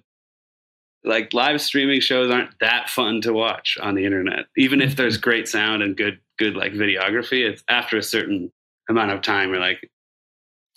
like 1.03 1.33
live 1.33 1.61
streaming 1.61 2.01
shows 2.01 2.31
aren't 2.31 2.51
that 2.59 2.89
fun 2.89 3.21
to 3.21 3.33
watch 3.33 3.77
on 3.81 3.95
the 3.95 4.05
internet. 4.05 4.45
Even 4.57 4.81
if 4.81 4.95
there's 4.95 5.17
mm-hmm. 5.17 5.29
great 5.29 5.47
sound 5.47 5.81
and 5.83 5.95
good 5.95 6.19
good 6.37 6.55
like 6.55 6.73
videography, 6.73 7.47
it's 7.47 7.63
after 7.67 7.97
a 7.97 8.03
certain 8.03 8.51
amount 8.89 9.11
of 9.11 9.21
time 9.21 9.49
you're 9.49 9.59
like 9.59 9.89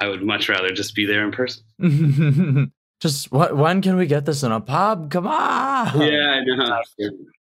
I 0.01 0.09
would 0.09 0.23
much 0.23 0.49
rather 0.49 0.71
just 0.71 0.95
be 0.95 1.07
there 1.07 1.25
in 1.25 1.31
person. 1.31 1.63
just 3.01 3.31
what 3.31 3.57
when 3.57 3.83
can 3.83 3.97
we 3.97 4.07
get 4.07 4.25
this 4.25 4.43
in 4.43 4.53
a 4.53 4.61
pub? 4.61 5.11
Come 5.11 5.27
on. 5.27 6.01
Yeah, 6.01 6.41
I 6.41 6.45
know. 6.45 6.83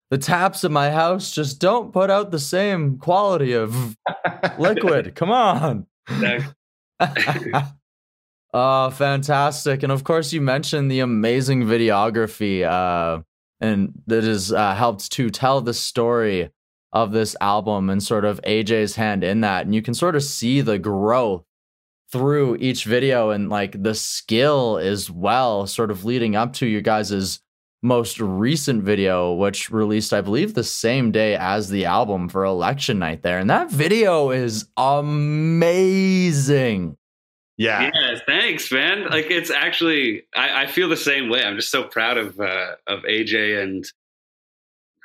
The 0.09 0.17
taps 0.17 0.63
in 0.63 0.71
my 0.71 0.89
house 0.89 1.31
just 1.31 1.59
don't 1.59 1.91
put 1.91 2.09
out 2.09 2.31
the 2.31 2.39
same 2.39 2.97
quality 2.97 3.51
of 3.51 3.97
liquid. 4.57 5.15
Come 5.15 5.31
on. 5.31 5.85
oh, 8.53 8.89
fantastic. 8.89 9.83
And 9.83 9.91
of 9.91 10.03
course, 10.03 10.33
you 10.33 10.41
mentioned 10.41 10.91
the 10.91 10.99
amazing 10.99 11.63
videography, 11.63 12.63
uh, 12.63 13.21
and 13.59 13.93
that 14.07 14.23
has 14.23 14.51
uh, 14.51 14.75
helped 14.75 15.11
to 15.13 15.29
tell 15.29 15.61
the 15.61 15.73
story 15.73 16.49
of 16.93 17.11
this 17.11 17.35
album 17.41 17.89
and 17.89 18.01
sort 18.01 18.25
of 18.25 18.41
AJ's 18.41 18.95
hand 18.95 19.23
in 19.23 19.41
that. 19.41 19.65
And 19.65 19.75
you 19.75 19.81
can 19.81 19.93
sort 19.93 20.15
of 20.15 20.23
see 20.23 20.61
the 20.61 20.79
growth 20.79 21.43
through 22.11 22.55
each 22.57 22.85
video 22.85 23.31
and 23.31 23.49
like 23.49 23.83
the 23.83 23.93
skill 23.93 24.77
as 24.77 25.11
well, 25.11 25.67
sort 25.67 25.91
of 25.91 26.05
leading 26.05 26.35
up 26.35 26.53
to 26.53 26.65
you 26.65 26.81
guys's 26.81 27.41
most 27.83 28.19
recent 28.19 28.83
video, 28.83 29.33
which 29.33 29.69
released, 29.69 30.13
I 30.13 30.21
believe, 30.21 30.53
the 30.53 30.63
same 30.63 31.11
day 31.11 31.35
as 31.35 31.69
the 31.69 31.85
album 31.85 32.29
for 32.29 32.43
election 32.43 32.99
night 32.99 33.23
there. 33.23 33.39
And 33.39 33.49
that 33.49 33.69
video 33.69 34.31
is 34.31 34.67
amazing. 34.77 35.77
Yeah. 37.57 37.89
Yeah. 37.93 38.19
Thanks, 38.25 38.71
man. 38.71 39.09
Like 39.09 39.31
it's 39.31 39.49
actually, 39.49 40.23
I, 40.35 40.63
I 40.63 40.67
feel 40.67 40.89
the 40.89 40.97
same 40.97 41.29
way. 41.29 41.43
I'm 41.43 41.55
just 41.55 41.71
so 41.71 41.83
proud 41.83 42.17
of, 42.17 42.39
uh, 42.39 42.75
of 42.85 43.01
AJ 43.03 43.61
and 43.61 43.85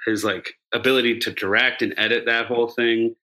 his 0.06 0.24
like 0.24 0.54
ability 0.74 1.20
to 1.20 1.32
direct 1.32 1.82
and 1.82 1.94
edit 1.96 2.26
that 2.26 2.46
whole 2.46 2.68
thing. 2.68 3.16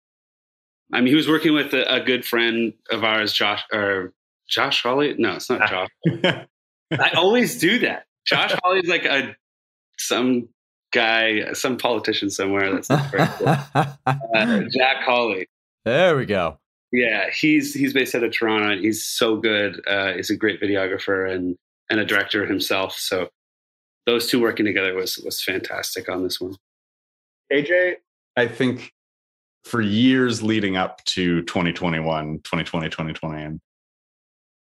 I 0.92 1.02
mean, 1.02 1.08
he 1.08 1.16
was 1.16 1.28
working 1.28 1.54
with 1.54 1.74
a, 1.74 1.96
a 1.96 2.04
good 2.04 2.26
friend 2.26 2.74
of 2.90 3.04
ours, 3.04 3.32
Josh, 3.32 3.64
or 3.72 4.14
Josh 4.48 4.82
Holly. 4.82 5.16
No, 5.18 5.36
it's 5.36 5.50
not 5.50 5.70
Josh. 5.70 5.90
I 6.92 7.12
always 7.16 7.60
do 7.60 7.80
that. 7.80 8.06
Josh 8.26 8.54
Hawley's 8.64 8.88
like 8.88 9.06
a 9.06 9.36
some 9.98 10.50
guy, 10.92 11.54
some 11.54 11.78
politician 11.78 12.30
somewhere. 12.30 12.74
That's 12.74 12.90
not 12.90 13.12
very 13.12 13.28
cool. 13.28 13.48
uh, 13.76 14.64
Jack 14.76 15.04
Hawley. 15.04 15.48
There 15.86 16.16
we 16.16 16.26
go. 16.26 16.58
Yeah, 16.92 17.30
he's 17.30 17.74
he's 17.74 17.94
based 17.94 18.16
out 18.16 18.24
of 18.24 18.32
Toronto. 18.32 18.72
and 18.72 18.82
He's 18.82 19.06
so 19.06 19.38
good. 19.38 19.82
Uh, 19.88 20.14
he's 20.14 20.30
a 20.30 20.36
great 20.36 20.62
videographer 20.62 21.32
and 21.32 21.56
and 21.90 22.00
a 22.00 22.06
director 22.06 22.46
himself. 22.46 22.96
So 22.96 23.30
those 24.06 24.28
two 24.28 24.42
working 24.42 24.66
together 24.66 24.96
was 24.96 25.18
was 25.20 25.42
fantastic 25.42 26.10
on 26.10 26.24
this 26.24 26.42
one. 26.42 26.56
AJ, 27.52 27.96
I 28.36 28.48
think 28.48 28.92
for 29.64 29.82
years 29.82 30.42
leading 30.42 30.78
up 30.78 31.04
to 31.04 31.44
2021, 31.44 32.40
2020, 32.40 32.90
2020, 32.90 33.60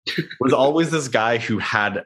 was 0.40 0.52
always 0.52 0.90
this 0.90 1.08
guy 1.08 1.38
who 1.38 1.58
had 1.58 2.04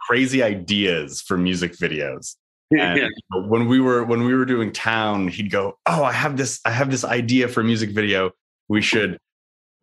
crazy 0.00 0.42
ideas 0.42 1.22
for 1.22 1.36
music 1.38 1.76
videos. 1.76 2.36
And 2.72 2.98
yeah. 3.00 3.08
when 3.48 3.66
we 3.66 3.80
were 3.80 4.04
when 4.04 4.22
we 4.22 4.32
were 4.32 4.44
doing 4.44 4.70
town, 4.70 5.26
he'd 5.26 5.50
go, 5.50 5.76
"Oh, 5.86 6.04
I 6.04 6.12
have 6.12 6.36
this 6.36 6.60
I 6.64 6.70
have 6.70 6.88
this 6.88 7.04
idea 7.04 7.48
for 7.48 7.62
a 7.62 7.64
music 7.64 7.90
video. 7.90 8.30
We 8.68 8.80
should 8.80 9.18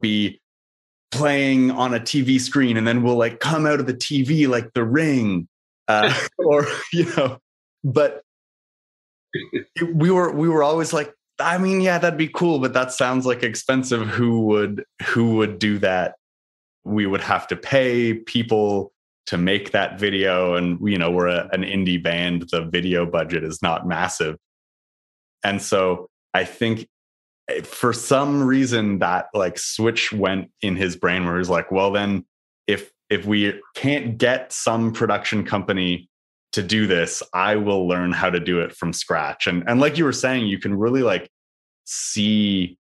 be 0.02 0.40
playing 1.12 1.72
on 1.72 1.94
a 1.94 2.00
TV 2.00 2.40
screen, 2.40 2.78
and 2.78 2.88
then 2.88 3.04
we'll 3.04 3.18
like 3.18 3.40
come 3.40 3.66
out 3.66 3.80
of 3.80 3.88
the 3.88 3.94
TV 3.94 4.48
like 4.48 4.74
The 4.74 4.84
Ring, 4.84 5.48
uh, 5.88 6.14
or 6.38 6.66
you 6.92 7.06
know." 7.16 7.40
But 7.84 8.22
we 9.94 10.12
were 10.12 10.32
we 10.32 10.50
were 10.50 10.64
always 10.64 10.94
like, 10.94 11.14
I 11.40 11.58
mean, 11.58 11.82
yeah, 11.82 11.98
that'd 11.98 12.18
be 12.18 12.28
cool, 12.28 12.60
but 12.60 12.74
that 12.74 12.92
sounds 12.92 13.26
like 13.26 13.44
expensive. 13.44 14.08
Who 14.08 14.42
would 14.48 14.84
who 15.04 15.36
would 15.38 15.60
do 15.60 15.80
that? 15.80 16.16
We 16.84 17.06
would 17.06 17.22
have 17.22 17.48
to 17.48 17.56
pay 17.56 18.14
people 18.14 18.92
to 19.28 19.38
make 19.38 19.72
that 19.72 20.00
video 20.00 20.56
and 20.56 20.80
you 20.90 20.98
know 20.98 21.12
we're 21.12 21.28
a, 21.28 21.50
an 21.52 21.62
indie 21.62 22.02
band 22.02 22.46
the 22.50 22.62
video 22.62 23.06
budget 23.06 23.44
is 23.44 23.62
not 23.62 23.88
massive 23.88 24.38
and 25.44 25.62
so 25.62 26.08
i 26.34 26.44
think 26.44 26.88
for 27.64 27.94
some 27.94 28.44
reason 28.44 29.00
that 29.00 29.28
like 29.34 29.58
switch 29.58 30.12
went 30.12 30.52
in 30.62 30.76
his 30.76 30.96
brain 30.96 31.26
where 31.26 31.38
he's 31.38 31.50
like 31.50 31.72
well 31.72 31.92
then 31.92 32.26
if 32.68 32.92
if 33.10 33.26
we 33.26 33.60
can't 33.76 34.18
get 34.18 34.52
some 34.52 34.92
production 34.92 35.46
company 35.46 36.10
to 36.52 36.62
do 36.62 36.88
this 36.88 37.24
i 37.34 37.56
will 37.56 37.88
learn 37.88 38.12
how 38.12 38.30
to 38.30 38.40
do 38.40 38.60
it 38.60 38.74
from 38.74 38.92
scratch. 38.94 39.48
And 39.48 39.64
and 39.68 39.80
like 39.80 39.98
you 39.98 40.06
were 40.06 40.14
saying 40.14 40.48
you 40.48 40.60
can 40.60 40.78
really 40.78 41.04
like 41.04 41.30
see 41.86 42.78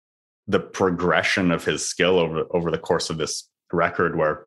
the 0.47 0.59
progression 0.59 1.51
of 1.51 1.65
his 1.65 1.87
skill 1.87 2.19
over 2.19 2.45
over 2.51 2.71
the 2.71 2.77
course 2.77 3.09
of 3.09 3.17
this 3.17 3.49
record 3.71 4.17
where 4.17 4.45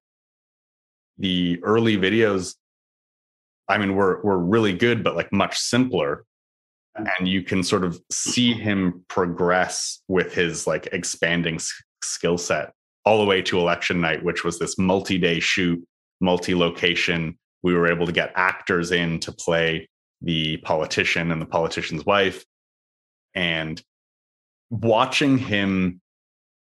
the 1.19 1.59
early 1.63 1.97
videos 1.97 2.55
i 3.69 3.77
mean 3.77 3.95
were 3.95 4.21
were 4.23 4.39
really 4.39 4.73
good 4.73 5.03
but 5.03 5.17
like 5.17 5.33
much 5.33 5.59
simpler 5.59 6.25
Mm-hmm. 6.97 7.07
and 7.19 7.29
you 7.29 7.43
can 7.43 7.63
sort 7.63 7.85
of 7.85 8.01
see 8.11 8.53
mm-hmm. 8.53 8.63
him 8.63 9.05
progress 9.09 10.01
with 10.09 10.33
his 10.33 10.67
like 10.67 10.89
expanding 10.93 11.57
s- 11.57 11.73
skill 12.03 12.39
set 12.39 12.73
all 13.05 13.19
the 13.19 13.27
way 13.27 13.43
to 13.43 13.59
election 13.59 14.01
night 14.01 14.25
which 14.25 14.45
was 14.45 14.59
this 14.59 14.79
multi-day 14.79 15.41
shoot 15.41 15.83
multi-location. 16.21 17.39
We 17.63 17.75
were 17.75 17.91
able 17.91 18.07
to 18.07 18.13
get 18.13 18.33
actors 18.35 18.93
in 18.93 19.21
to 19.21 19.33
play 19.33 19.89
the 20.23 20.57
politician 20.59 21.31
and 21.31 21.41
the 21.41 21.47
politician's 21.47 22.07
wife. 22.07 22.45
And 23.35 23.83
watching 24.71 25.39
him 25.39 26.01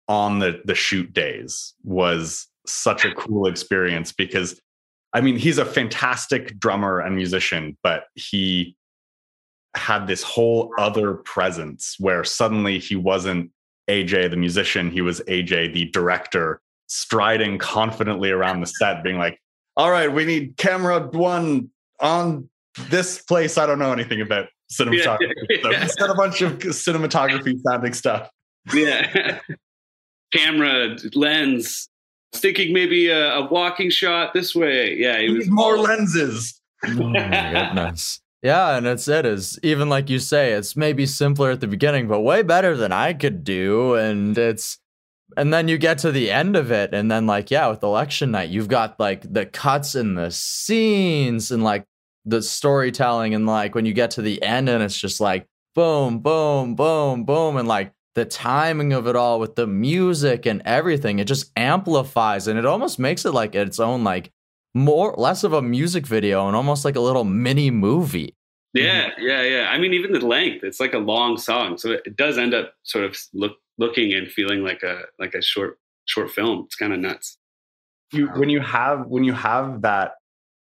on 0.07 0.39
the 0.39 0.61
the 0.65 0.75
shoot 0.75 1.11
days 1.13 1.73
was 1.83 2.47
such 2.67 3.05
a 3.05 3.13
cool 3.13 3.47
experience 3.47 4.11
because 4.11 4.59
I 5.13 5.21
mean, 5.21 5.37
he's 5.37 5.57
a 5.57 5.65
fantastic 5.65 6.59
drummer 6.59 6.99
and 6.99 7.15
musician, 7.15 7.77
but 7.81 8.03
he 8.15 8.75
had 9.75 10.07
this 10.07 10.23
whole 10.23 10.73
other 10.77 11.15
presence 11.15 11.95
where 11.99 12.23
suddenly 12.23 12.79
he 12.79 12.95
wasn't 12.95 13.51
AJ 13.89 14.31
the 14.31 14.37
musician, 14.37 14.89
he 14.89 15.01
was 15.01 15.21
AJ 15.21 15.73
the 15.73 15.85
director, 15.85 16.61
striding 16.87 17.57
confidently 17.57 18.31
around 18.31 18.61
the 18.61 18.67
set, 18.67 19.03
being 19.03 19.17
like, 19.17 19.39
All 19.77 19.91
right, 19.91 20.11
we 20.11 20.25
need 20.25 20.57
camera 20.57 21.07
one 21.07 21.69
on 21.99 22.49
this 22.89 23.21
place. 23.21 23.57
I 23.57 23.65
don't 23.65 23.79
know 23.79 23.91
anything 23.91 24.21
about 24.21 24.47
cinematography. 24.71 25.33
Yeah, 25.49 25.57
yeah. 25.63 25.71
So 25.71 25.79
he's 25.79 25.95
got 25.95 26.09
a 26.09 26.15
bunch 26.15 26.41
of 26.41 26.53
cinematography 26.59 27.59
sounding 27.61 27.93
stuff. 27.93 28.29
Yeah. 28.73 29.39
camera, 30.33 30.97
lens, 31.13 31.89
thinking 32.33 32.73
maybe 32.73 33.07
a, 33.07 33.35
a, 33.35 33.47
walking 33.47 33.89
shot 33.89 34.33
this 34.33 34.55
way. 34.55 34.95
Yeah, 34.95 35.19
he 35.19 35.29
was 35.29 35.49
more 35.49 35.77
lenses. 35.77 36.59
oh 36.83 37.09
my 37.09 37.19
goodness. 37.19 38.21
Yeah, 38.45 38.77
and 38.77 38.85
it's 38.85 39.07
it 39.07 39.25
is 39.25 39.57
even 39.63 39.89
like 39.89 40.07
you 40.07 40.19
say, 40.19 40.51
it's 40.51 40.75
maybe 40.75 41.07
simpler 41.07 41.49
at 41.49 41.61
the 41.61 41.67
beginning, 41.67 42.07
but 42.07 42.19
way 42.19 42.43
better 42.43 42.77
than 42.77 42.91
I 42.91 43.13
could 43.13 43.43
do. 43.43 43.95
And 43.95 44.37
it's 44.37 44.77
and 45.35 45.51
then 45.51 45.67
you 45.67 45.79
get 45.79 45.97
to 45.99 46.11
the 46.11 46.29
end 46.29 46.55
of 46.55 46.71
it, 46.71 46.93
and 46.93 47.09
then 47.09 47.25
like, 47.25 47.49
yeah, 47.49 47.67
with 47.67 47.81
election 47.81 48.29
night, 48.29 48.49
you've 48.51 48.67
got 48.67 48.99
like 48.99 49.33
the 49.33 49.47
cuts 49.47 49.95
and 49.95 50.15
the 50.15 50.29
scenes 50.29 51.49
and 51.49 51.63
like 51.63 51.85
the 52.23 52.43
storytelling, 52.43 53.33
and 53.33 53.47
like 53.47 53.73
when 53.73 53.87
you 53.87 53.93
get 53.93 54.11
to 54.11 54.21
the 54.21 54.39
end, 54.43 54.69
and 54.69 54.83
it's 54.83 54.99
just 54.99 55.19
like 55.19 55.47
boom, 55.73 56.19
boom, 56.19 56.75
boom, 56.75 57.23
boom, 57.25 57.57
and 57.57 57.67
like 57.67 57.93
the 58.13 58.25
timing 58.25 58.93
of 58.93 59.07
it 59.07 59.15
all 59.15 59.39
with 59.39 59.55
the 59.55 59.65
music 59.65 60.45
and 60.45 60.61
everything 60.65 61.19
it 61.19 61.25
just 61.25 61.51
amplifies 61.57 62.47
and 62.47 62.57
it 62.57 62.65
almost 62.65 62.97
makes 62.97 63.25
it 63.25 63.31
like 63.31 63.55
its 63.55 63.77
own 63.77 64.05
like 64.05 64.31
more 64.75 65.15
less 65.17 65.43
of 65.43 65.53
a 65.53 65.61
music 65.61 66.05
video 66.05 66.45
and 66.45 66.55
almost 66.55 66.85
like 66.85 66.95
a 66.95 66.99
little 66.99 67.23
mini 67.23 67.71
movie. 67.71 68.35
Yeah 68.73 69.11
yeah 69.17 69.41
yeah. 69.41 69.69
I 69.71 69.79
mean 69.79 69.93
even 69.93 70.11
the 70.11 70.19
length 70.19 70.63
it's 70.63 70.79
like 70.79 70.93
a 70.93 70.99
long 70.99 71.37
song. 71.37 71.77
So 71.77 71.91
it 71.91 72.15
does 72.15 72.37
end 72.37 72.53
up 72.53 72.73
sort 72.83 73.05
of 73.05 73.17
look 73.33 73.53
looking 73.77 74.13
and 74.13 74.29
feeling 74.29 74.63
like 74.63 74.83
a 74.83 75.03
like 75.17 75.33
a 75.33 75.41
short 75.41 75.79
short 76.03 76.29
film. 76.29 76.63
It's 76.65 76.75
kind 76.75 76.93
of 76.93 76.99
nuts. 76.99 77.37
You 78.11 78.27
when 78.27 78.49
you 78.49 78.59
have 78.59 79.07
when 79.07 79.23
you 79.23 79.33
have 79.33 79.81
that 79.81 80.15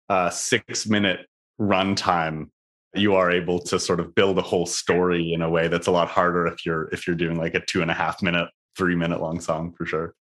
uh, 0.10 0.30
six 0.30 0.86
minute 0.88 1.26
runtime, 1.60 2.50
you 2.94 3.16
are 3.16 3.32
able 3.32 3.60
to 3.60 3.80
sort 3.80 4.02
of 4.02 4.14
build 4.14 4.38
a 4.38 4.42
whole 4.42 4.66
story 4.66 5.34
in 5.34 5.42
a 5.42 5.50
way 5.50 5.70
that's 5.70 5.88
a 5.88 5.92
lot 5.92 6.10
harder 6.10 6.46
if 6.48 6.66
you're 6.66 6.90
if 6.92 7.08
you're 7.08 7.16
doing 7.16 7.38
like 7.38 7.56
a 7.56 7.62
two 7.62 7.82
and 7.82 7.90
a 7.90 7.94
half 7.94 8.22
minute, 8.22 8.50
three 8.78 8.96
minute 8.96 9.22
long 9.22 9.40
song 9.40 9.74
for 9.78 9.86
sure. 9.86 10.14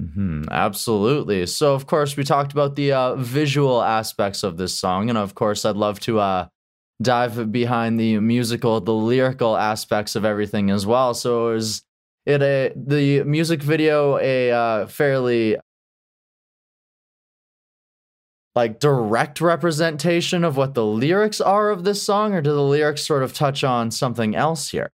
Mm-hmm, 0.00 0.44
absolutely. 0.50 1.46
So, 1.46 1.74
of 1.74 1.86
course, 1.86 2.16
we 2.16 2.22
talked 2.22 2.52
about 2.52 2.76
the 2.76 2.92
uh, 2.92 3.16
visual 3.16 3.82
aspects 3.82 4.44
of 4.44 4.56
this 4.56 4.78
song, 4.78 5.08
and 5.08 5.18
of 5.18 5.34
course, 5.34 5.64
I'd 5.64 5.76
love 5.76 5.98
to 6.00 6.20
uh, 6.20 6.46
dive 7.02 7.50
behind 7.50 7.98
the 7.98 8.20
musical, 8.20 8.80
the 8.80 8.94
lyrical 8.94 9.56
aspects 9.56 10.14
of 10.14 10.24
everything 10.24 10.70
as 10.70 10.86
well. 10.86 11.14
So, 11.14 11.50
is 11.50 11.82
it 12.26 12.42
a 12.42 12.72
the 12.76 13.24
music 13.24 13.60
video 13.62 14.18
a 14.18 14.52
uh, 14.52 14.86
fairly 14.86 15.56
like 18.54 18.80
direct 18.80 19.40
representation 19.40 20.44
of 20.44 20.56
what 20.56 20.74
the 20.74 20.84
lyrics 20.84 21.40
are 21.40 21.70
of 21.70 21.82
this 21.82 22.02
song, 22.02 22.34
or 22.34 22.40
do 22.40 22.52
the 22.52 22.62
lyrics 22.62 23.04
sort 23.04 23.24
of 23.24 23.32
touch 23.32 23.64
on 23.64 23.90
something 23.90 24.36
else 24.36 24.68
here? 24.68 24.90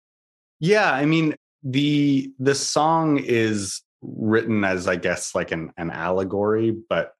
Yeah, 0.60 0.92
I 0.92 1.06
mean 1.06 1.34
the 1.64 2.32
the 2.38 2.54
song 2.54 3.18
is 3.18 3.82
written 4.02 4.64
as 4.64 4.88
I 4.88 4.96
guess 4.96 5.34
like 5.34 5.52
an 5.52 5.72
an 5.76 5.90
allegory, 5.90 6.70
but 6.70 7.12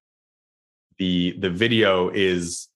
the 0.98 1.36
the 1.38 1.50
video 1.50 2.10
is 2.10 2.68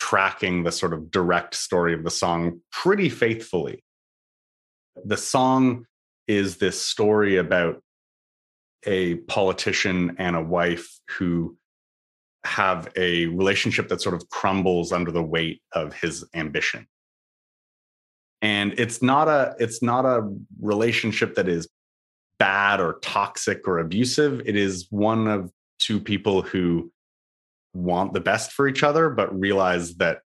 tracking 0.00 0.62
the 0.62 0.72
sort 0.72 0.92
of 0.92 1.10
direct 1.10 1.54
story 1.54 1.92
of 1.92 2.04
the 2.04 2.10
song 2.10 2.60
pretty 2.70 3.08
faithfully. 3.08 3.84
The 5.04 5.16
song 5.16 5.86
is 6.26 6.56
this 6.56 6.80
story 6.80 7.36
about 7.36 7.82
a 8.86 9.16
politician 9.16 10.16
and 10.18 10.36
a 10.36 10.42
wife 10.42 10.98
who 11.10 11.56
have 12.44 12.88
a 12.96 13.26
relationship 13.26 13.88
that 13.88 14.00
sort 14.00 14.14
of 14.14 14.28
crumbles 14.28 14.92
under 14.92 15.10
the 15.10 15.22
weight 15.22 15.60
of 15.72 15.92
his 15.92 16.24
ambition 16.34 16.86
and 18.42 18.74
it's 18.78 19.02
not 19.02 19.28
a 19.28 19.54
it's 19.58 19.82
not 19.82 20.04
a 20.04 20.28
relationship 20.60 21.34
that 21.34 21.48
is 21.48 21.68
bad 22.38 22.80
or 22.80 22.98
toxic 23.00 23.66
or 23.66 23.78
abusive 23.78 24.40
it 24.46 24.56
is 24.56 24.86
one 24.90 25.26
of 25.26 25.50
two 25.78 26.00
people 26.00 26.42
who 26.42 26.90
want 27.74 28.12
the 28.12 28.20
best 28.20 28.52
for 28.52 28.68
each 28.68 28.82
other 28.82 29.10
but 29.10 29.38
realize 29.38 29.96
that 29.96 30.20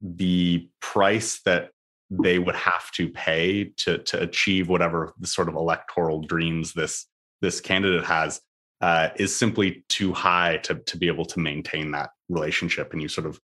the 0.00 0.68
price 0.80 1.40
that 1.44 1.70
they 2.10 2.38
would 2.38 2.54
have 2.54 2.90
to 2.92 3.08
pay 3.08 3.72
to 3.76 3.98
to 3.98 4.20
achieve 4.20 4.68
whatever 4.68 5.12
the 5.18 5.26
sort 5.26 5.48
of 5.48 5.54
electoral 5.54 6.20
dreams 6.20 6.72
this 6.72 7.06
this 7.40 7.60
candidate 7.60 8.04
has 8.04 8.40
uh, 8.80 9.08
is 9.16 9.34
simply 9.34 9.84
too 9.88 10.12
high 10.12 10.58
to 10.58 10.76
to 10.76 10.98
be 10.98 11.06
able 11.06 11.24
to 11.26 11.40
maintain 11.40 11.90
that 11.92 12.10
relationship. 12.28 12.92
And 12.92 13.00
you 13.00 13.08
sort 13.08 13.26
of 13.26 13.40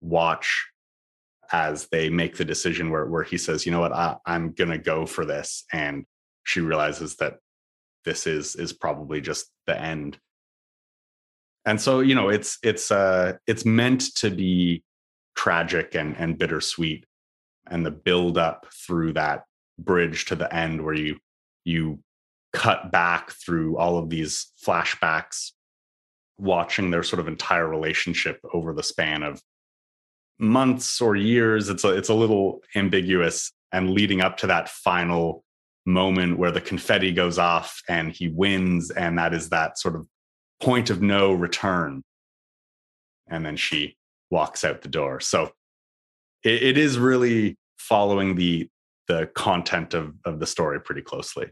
watch 0.00 0.66
as 1.52 1.88
they 1.88 2.08
make 2.08 2.36
the 2.36 2.44
decision 2.44 2.90
where 2.90 3.06
where 3.06 3.22
he 3.22 3.38
says, 3.38 3.66
you 3.66 3.72
know 3.72 3.80
what, 3.80 3.92
I, 3.92 4.16
I'm 4.26 4.52
gonna 4.52 4.78
go 4.78 5.06
for 5.06 5.24
this, 5.24 5.64
and 5.72 6.04
she 6.44 6.60
realizes 6.60 7.16
that 7.16 7.38
this 8.04 8.26
is 8.26 8.56
is 8.56 8.72
probably 8.72 9.20
just 9.20 9.50
the 9.66 9.78
end. 9.78 10.18
And 11.64 11.80
so 11.80 12.00
you 12.00 12.14
know 12.14 12.28
it's 12.28 12.58
it's 12.62 12.90
uh 12.90 13.34
it's 13.46 13.64
meant 13.64 14.14
to 14.16 14.30
be 14.30 14.82
tragic 15.36 15.94
and 15.94 16.16
and 16.16 16.38
bittersweet, 16.38 17.06
and 17.68 17.84
the 17.84 17.90
build 17.90 18.38
up 18.38 18.66
through 18.86 19.12
that 19.14 19.44
bridge 19.78 20.26
to 20.26 20.34
the 20.34 20.52
end 20.54 20.84
where 20.84 20.94
you 20.94 21.18
you 21.64 22.00
cut 22.52 22.90
back 22.90 23.30
through 23.30 23.76
all 23.76 23.98
of 23.98 24.10
these 24.10 24.52
flashbacks, 24.64 25.52
watching 26.38 26.90
their 26.90 27.02
sort 27.02 27.20
of 27.20 27.28
entire 27.28 27.68
relationship 27.68 28.40
over 28.52 28.72
the 28.72 28.82
span 28.82 29.22
of 29.22 29.40
months 30.38 31.00
or 31.00 31.14
years. 31.14 31.68
It's 31.68 31.84
a, 31.84 31.96
it's 31.96 32.08
a 32.08 32.14
little 32.14 32.62
ambiguous. 32.74 33.52
And 33.72 33.90
leading 33.90 34.20
up 34.20 34.36
to 34.38 34.48
that 34.48 34.68
final 34.68 35.44
moment 35.90 36.38
where 36.38 36.50
the 36.50 36.60
confetti 36.60 37.12
goes 37.12 37.38
off 37.38 37.82
and 37.88 38.12
he 38.12 38.28
wins, 38.28 38.90
and 38.90 39.18
that 39.18 39.34
is 39.34 39.50
that 39.50 39.78
sort 39.78 39.96
of 39.96 40.06
point 40.60 40.90
of 40.90 41.02
no 41.02 41.32
return. 41.32 42.02
And 43.28 43.44
then 43.44 43.56
she 43.56 43.96
walks 44.30 44.64
out 44.64 44.82
the 44.82 44.88
door. 44.88 45.20
So 45.20 45.52
it, 46.42 46.62
it 46.62 46.78
is 46.78 46.98
really 46.98 47.56
following 47.78 48.36
the 48.36 48.68
the 49.08 49.26
content 49.34 49.92
of, 49.92 50.14
of 50.24 50.38
the 50.38 50.46
story 50.46 50.80
pretty 50.80 51.02
closely. 51.02 51.50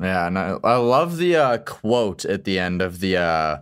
Yeah, 0.00 0.26
and 0.26 0.36
I, 0.36 0.58
I 0.64 0.76
love 0.76 1.18
the 1.18 1.36
uh, 1.36 1.58
quote 1.58 2.24
at 2.24 2.42
the 2.42 2.58
end 2.58 2.82
of 2.82 2.98
the 2.98 3.16
uh, 3.16 3.56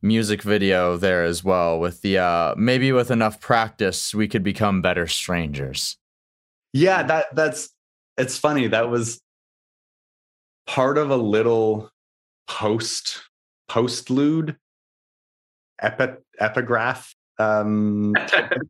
music 0.00 0.42
video 0.42 0.96
there 0.96 1.22
as 1.22 1.44
well. 1.44 1.78
With 1.78 2.00
the 2.00 2.18
uh, 2.18 2.54
maybe 2.56 2.92
with 2.92 3.10
enough 3.10 3.40
practice, 3.40 4.14
we 4.14 4.26
could 4.26 4.42
become 4.42 4.80
better 4.80 5.06
strangers. 5.06 5.98
Yeah, 6.72 7.02
that 7.04 7.26
that's 7.34 7.70
it's 8.18 8.36
funny. 8.36 8.66
That 8.66 8.90
was 8.90 9.20
part 10.66 10.98
of 10.98 11.10
a 11.10 11.16
little 11.16 11.90
post 12.46 13.22
postlude 13.70 14.56
epi, 15.80 16.14
epigraph 16.38 17.14
um, 17.38 18.14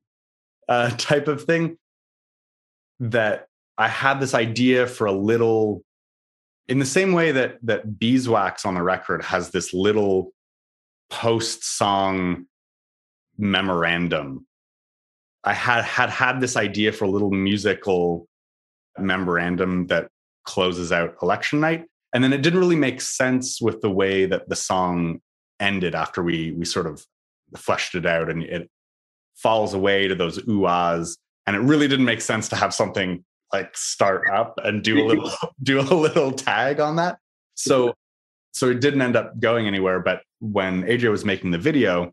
uh, 0.68 0.90
type 0.90 1.28
of 1.28 1.44
thing 1.44 1.78
that 3.00 3.46
I 3.76 3.88
had 3.88 4.20
this 4.20 4.34
idea 4.34 4.86
for 4.86 5.06
a 5.06 5.12
little 5.12 5.82
in 6.68 6.78
the 6.78 6.86
same 6.86 7.12
way 7.12 7.32
that 7.32 7.58
that 7.62 7.98
beeswax 7.98 8.66
on 8.66 8.74
the 8.74 8.82
record 8.82 9.22
has 9.24 9.50
this 9.50 9.72
little 9.72 10.32
post 11.10 11.64
song 11.64 12.44
memorandum 13.38 14.44
i 15.44 15.54
had 15.54 15.84
had 15.84 16.10
had 16.10 16.40
this 16.40 16.56
idea 16.56 16.92
for 16.92 17.04
a 17.04 17.08
little 17.08 17.30
musical 17.30 18.28
memorandum 19.02 19.86
that 19.86 20.08
closes 20.44 20.92
out 20.92 21.14
election 21.22 21.60
night 21.60 21.84
and 22.14 22.24
then 22.24 22.32
it 22.32 22.42
didn't 22.42 22.58
really 22.58 22.76
make 22.76 23.00
sense 23.00 23.60
with 23.60 23.80
the 23.80 23.90
way 23.90 24.24
that 24.24 24.48
the 24.48 24.56
song 24.56 25.20
ended 25.60 25.94
after 25.94 26.22
we 26.22 26.52
we 26.52 26.64
sort 26.64 26.86
of 26.86 27.04
fleshed 27.56 27.94
it 27.94 28.06
out 28.06 28.30
and 28.30 28.42
it 28.42 28.70
falls 29.36 29.74
away 29.74 30.08
to 30.08 30.14
those 30.14 30.38
oohs 30.40 31.16
and 31.46 31.56
it 31.56 31.60
really 31.60 31.88
didn't 31.88 32.04
make 32.04 32.20
sense 32.20 32.48
to 32.48 32.56
have 32.56 32.74
something 32.74 33.24
like 33.52 33.74
start 33.76 34.24
up 34.30 34.58
and 34.64 34.82
do 34.82 35.02
a 35.02 35.06
little 35.06 35.30
do 35.62 35.80
a 35.80 35.82
little 35.82 36.30
tag 36.32 36.80
on 36.80 36.96
that. 36.96 37.18
So 37.54 37.94
so 38.52 38.70
it 38.70 38.80
didn't 38.80 39.02
end 39.02 39.16
up 39.16 39.38
going 39.40 39.66
anywhere. 39.66 40.00
But 40.00 40.22
when 40.40 40.82
AJ 40.82 41.10
was 41.10 41.24
making 41.24 41.50
the 41.50 41.58
video, 41.58 42.12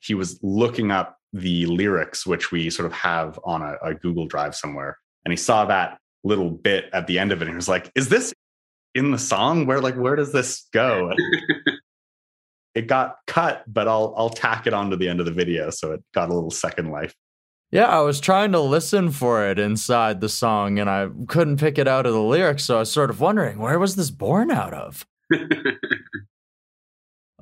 he 0.00 0.14
was 0.14 0.38
looking 0.42 0.90
up 0.90 1.16
the 1.32 1.66
lyrics, 1.66 2.26
which 2.26 2.52
we 2.52 2.70
sort 2.70 2.86
of 2.86 2.92
have 2.92 3.40
on 3.44 3.62
a, 3.62 3.76
a 3.82 3.94
Google 3.94 4.26
Drive 4.26 4.54
somewhere, 4.54 4.98
and 5.24 5.32
he 5.32 5.36
saw 5.36 5.64
that 5.66 5.98
little 6.22 6.50
bit 6.50 6.88
at 6.92 7.06
the 7.06 7.18
end 7.18 7.32
of 7.32 7.40
it, 7.40 7.46
and 7.46 7.52
he 7.52 7.56
was 7.56 7.68
like, 7.68 7.90
"Is 7.94 8.08
this 8.08 8.32
in 8.94 9.10
the 9.10 9.18
song? 9.18 9.66
Where 9.66 9.80
like 9.80 9.96
where 9.96 10.16
does 10.16 10.32
this 10.32 10.66
go?" 10.72 11.12
it 12.74 12.86
got 12.86 13.16
cut, 13.26 13.64
but 13.66 13.88
I'll 13.88 14.14
I'll 14.16 14.30
tack 14.30 14.66
it 14.66 14.74
onto 14.74 14.96
the 14.96 15.08
end 15.08 15.20
of 15.20 15.26
the 15.26 15.32
video, 15.32 15.70
so 15.70 15.92
it 15.92 16.02
got 16.14 16.30
a 16.30 16.34
little 16.34 16.50
second 16.50 16.90
life. 16.90 17.14
Yeah, 17.74 17.88
I 17.88 18.02
was 18.02 18.20
trying 18.20 18.52
to 18.52 18.60
listen 18.60 19.10
for 19.10 19.48
it 19.48 19.58
inside 19.58 20.20
the 20.20 20.28
song 20.28 20.78
and 20.78 20.88
I 20.88 21.08
couldn't 21.26 21.58
pick 21.58 21.76
it 21.76 21.88
out 21.88 22.06
of 22.06 22.12
the 22.12 22.22
lyrics. 22.22 22.62
So 22.64 22.76
I 22.76 22.78
was 22.80 22.92
sort 22.92 23.10
of 23.10 23.20
wondering, 23.20 23.58
where 23.58 23.80
was 23.80 23.96
this 23.96 24.10
born 24.10 24.52
out 24.52 24.72
of? 24.72 25.04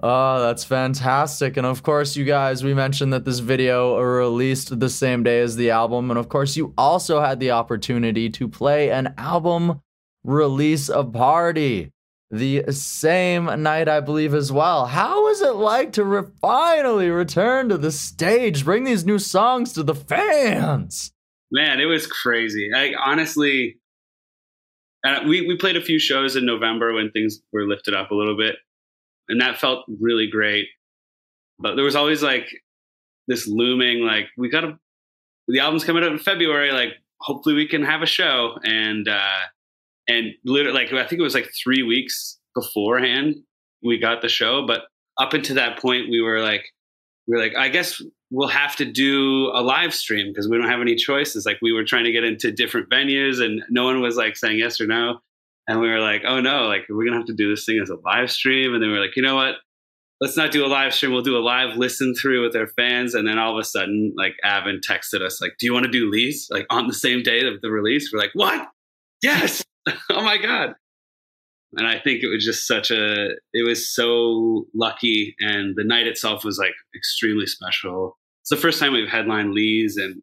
oh, 0.02 0.40
that's 0.40 0.64
fantastic. 0.64 1.56
And 1.56 1.66
of 1.66 1.82
course, 1.82 2.16
you 2.16 2.24
guys, 2.24 2.64
we 2.64 2.74
mentioned 2.74 3.12
that 3.12 3.24
this 3.24 3.38
video 3.38 3.98
released 3.98 4.78
the 4.78 4.88
same 4.88 5.22
day 5.22 5.40
as 5.40 5.56
the 5.56 5.70
album. 5.70 6.10
And 6.10 6.18
of 6.18 6.28
course, 6.28 6.56
you 6.56 6.74
also 6.76 7.20
had 7.20 7.40
the 7.40 7.52
opportunity 7.52 8.28
to 8.30 8.48
play 8.48 8.90
an 8.90 9.14
album 9.16 9.80
release 10.24 10.88
a 10.88 11.04
party 11.04 11.92
the 12.32 12.64
same 12.72 13.44
night, 13.62 13.88
I 13.88 14.00
believe, 14.00 14.32
as 14.34 14.50
well. 14.50 14.86
How 14.86 15.24
was 15.24 15.42
it 15.42 15.54
like 15.54 15.92
to 15.92 16.04
re- 16.04 16.30
finally 16.40 17.10
return 17.10 17.68
to 17.68 17.76
the 17.76 17.92
stage, 17.92 18.64
bring 18.64 18.84
these 18.84 19.04
new 19.04 19.18
songs 19.18 19.74
to 19.74 19.82
the 19.82 19.94
fans? 19.94 21.12
Man, 21.50 21.78
it 21.78 21.84
was 21.84 22.06
crazy. 22.06 22.70
I 22.74 22.94
honestly, 22.98 23.76
uh, 25.04 25.20
we 25.28 25.46
we 25.46 25.58
played 25.58 25.76
a 25.76 25.82
few 25.82 25.98
shows 25.98 26.34
in 26.34 26.46
November 26.46 26.94
when 26.94 27.10
things 27.10 27.40
were 27.52 27.68
lifted 27.68 27.94
up 27.94 28.10
a 28.10 28.14
little 28.14 28.36
bit, 28.36 28.56
and 29.28 29.40
that 29.40 29.58
felt 29.58 29.84
really 30.00 30.26
great. 30.26 30.66
But 31.58 31.76
there 31.76 31.84
was 31.84 31.96
always 31.96 32.22
like 32.22 32.48
this 33.28 33.46
looming, 33.46 34.00
like 34.00 34.26
we 34.36 34.48
got 34.48 34.62
to. 34.62 34.78
The 35.48 35.60
album's 35.60 35.84
coming 35.84 36.04
out 36.04 36.12
in 36.12 36.18
February. 36.18 36.72
Like, 36.72 36.94
hopefully, 37.20 37.54
we 37.54 37.66
can 37.66 37.82
have 37.82 38.02
a 38.02 38.06
show, 38.06 38.58
and 38.64 39.08
uh, 39.08 39.40
and 40.08 40.32
literally 40.44 40.78
like 40.78 40.92
i 40.92 41.06
think 41.06 41.20
it 41.20 41.22
was 41.22 41.34
like 41.34 41.50
three 41.62 41.82
weeks 41.82 42.38
beforehand 42.54 43.36
we 43.82 43.98
got 43.98 44.22
the 44.22 44.28
show 44.28 44.66
but 44.66 44.82
up 45.18 45.32
until 45.32 45.56
that 45.56 45.78
point 45.78 46.10
we 46.10 46.20
were 46.20 46.40
like 46.40 46.64
we 47.26 47.36
were 47.36 47.42
like 47.42 47.56
i 47.56 47.68
guess 47.68 48.00
we'll 48.30 48.48
have 48.48 48.74
to 48.76 48.84
do 48.84 49.50
a 49.54 49.62
live 49.62 49.94
stream 49.94 50.28
because 50.28 50.48
we 50.48 50.56
don't 50.56 50.68
have 50.68 50.80
any 50.80 50.94
choices 50.94 51.46
like 51.46 51.58
we 51.62 51.72
were 51.72 51.84
trying 51.84 52.04
to 52.04 52.12
get 52.12 52.24
into 52.24 52.50
different 52.50 52.88
venues 52.90 53.42
and 53.42 53.62
no 53.70 53.84
one 53.84 54.00
was 54.00 54.16
like 54.16 54.36
saying 54.36 54.58
yes 54.58 54.80
or 54.80 54.86
no 54.86 55.18
and 55.68 55.80
we 55.80 55.88
were 55.88 56.00
like 56.00 56.22
oh 56.26 56.40
no 56.40 56.66
like 56.66 56.82
we're 56.88 57.04
gonna 57.04 57.16
have 57.16 57.26
to 57.26 57.34
do 57.34 57.50
this 57.50 57.64
thing 57.64 57.80
as 57.82 57.90
a 57.90 57.96
live 58.04 58.30
stream 58.30 58.74
and 58.74 58.82
then 58.82 58.90
we 58.90 58.96
are 58.96 59.00
like 59.00 59.16
you 59.16 59.22
know 59.22 59.36
what 59.36 59.56
let's 60.22 60.36
not 60.36 60.52
do 60.52 60.64
a 60.64 60.68
live 60.68 60.94
stream. 60.94 61.12
We'll 61.12 61.22
do 61.22 61.36
a 61.36 61.42
live 61.42 61.76
listen 61.76 62.14
through 62.14 62.44
with 62.44 62.54
our 62.54 62.68
fans. 62.68 63.14
And 63.14 63.26
then 63.26 63.40
all 63.40 63.52
of 63.52 63.58
a 63.58 63.64
sudden, 63.64 64.14
like 64.16 64.36
Avin 64.44 64.78
texted 64.78 65.20
us, 65.20 65.40
like, 65.40 65.54
do 65.58 65.66
you 65.66 65.72
want 65.72 65.84
to 65.84 65.90
do 65.90 66.08
Lee's? 66.08 66.46
Like 66.48 66.64
on 66.70 66.86
the 66.86 66.94
same 66.94 67.24
day 67.24 67.44
of 67.44 67.60
the 67.60 67.72
release. 67.72 68.10
We're 68.12 68.20
like, 68.20 68.30
what? 68.34 68.68
Yes. 69.20 69.64
oh 70.10 70.22
my 70.22 70.38
God. 70.38 70.74
And 71.72 71.88
I 71.88 71.98
think 71.98 72.22
it 72.22 72.28
was 72.28 72.44
just 72.44 72.68
such 72.68 72.92
a, 72.92 73.30
it 73.52 73.66
was 73.66 73.92
so 73.92 74.66
lucky. 74.74 75.34
And 75.40 75.74
the 75.74 75.84
night 75.84 76.06
itself 76.06 76.44
was 76.44 76.56
like 76.56 76.74
extremely 76.94 77.46
special. 77.46 78.16
It's 78.42 78.50
the 78.50 78.56
first 78.56 78.78
time 78.78 78.92
we've 78.92 79.08
headlined 79.08 79.54
Lee's 79.54 79.96
and 79.96 80.22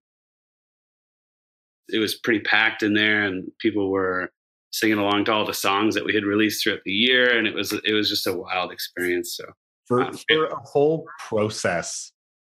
it 1.89 1.99
was 1.99 2.15
pretty 2.15 2.39
packed 2.39 2.83
in 2.83 2.93
there 2.93 3.23
and 3.23 3.51
people 3.59 3.91
were 3.91 4.31
singing 4.71 4.97
along 4.97 5.25
to 5.25 5.33
all 5.33 5.45
the 5.45 5.53
songs 5.53 5.95
that 5.95 6.05
we 6.05 6.13
had 6.13 6.23
released 6.23 6.63
throughout 6.63 6.83
the 6.85 6.91
year. 6.91 7.37
And 7.37 7.47
it 7.47 7.55
was, 7.55 7.73
it 7.73 7.93
was 7.93 8.09
just 8.09 8.27
a 8.27 8.33
wild 8.33 8.71
experience. 8.71 9.35
So 9.35 9.45
for, 9.85 10.03
um, 10.03 10.17
for 10.29 10.45
a 10.45 10.59
whole 10.59 11.05
process, 11.27 12.11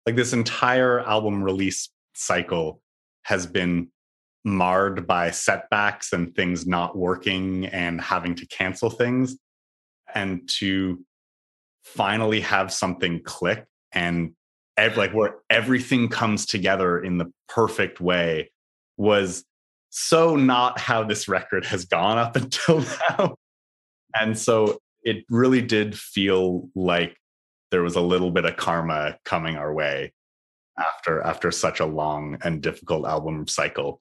like 0.07 0.17
this 0.17 0.33
entire 0.33 1.01
album 1.01 1.43
release 1.43 1.89
cycle 2.15 2.81
has 3.23 3.47
been 3.47 3.89
marred 4.45 5.07
by 5.07 5.31
setbacks 5.31 6.13
and 6.13 6.35
things 6.35 6.67
not 6.67 6.97
working 6.97 7.67
and 7.67 8.01
having 8.01 8.35
to 8.35 8.47
cancel 8.47 8.91
things. 8.91 9.37
And 10.15 10.47
to 10.59 11.03
finally 11.85 12.41
have 12.41 12.73
something 12.73 13.23
click 13.23 13.65
and 13.93 14.33
ev- 14.77 14.97
like 14.97 15.13
where 15.13 15.37
everything 15.51 16.09
comes 16.09 16.47
together 16.47 17.01
in 17.03 17.19
the 17.19 17.33
perfect 17.49 18.01
way 18.01 18.51
was 18.97 19.45
so 19.95 20.37
not 20.37 20.79
how 20.79 21.05
this 21.05 21.29
record 21.29 21.67
has 21.67 21.85
gone 21.85 22.17
up 22.17 22.35
until 22.37 22.85
now. 23.11 23.37
And 24.15 24.37
so 24.37 24.79
it 25.03 25.25
really 25.29 25.61
did 25.61 25.99
feel 25.99 26.69
like 26.75 27.17
there 27.71 27.83
was 27.83 27.97
a 27.97 28.01
little 28.01 28.31
bit 28.31 28.47
of 28.47 28.57
karma 28.57 29.19
coming 29.25 29.57
our 29.57 29.73
way 29.73 30.13
after 30.79 31.21
after 31.23 31.51
such 31.51 31.81
a 31.81 31.87
long 31.87 32.39
and 32.43 32.63
difficult 32.63 33.07
album 33.07 33.47
cycle 33.47 34.01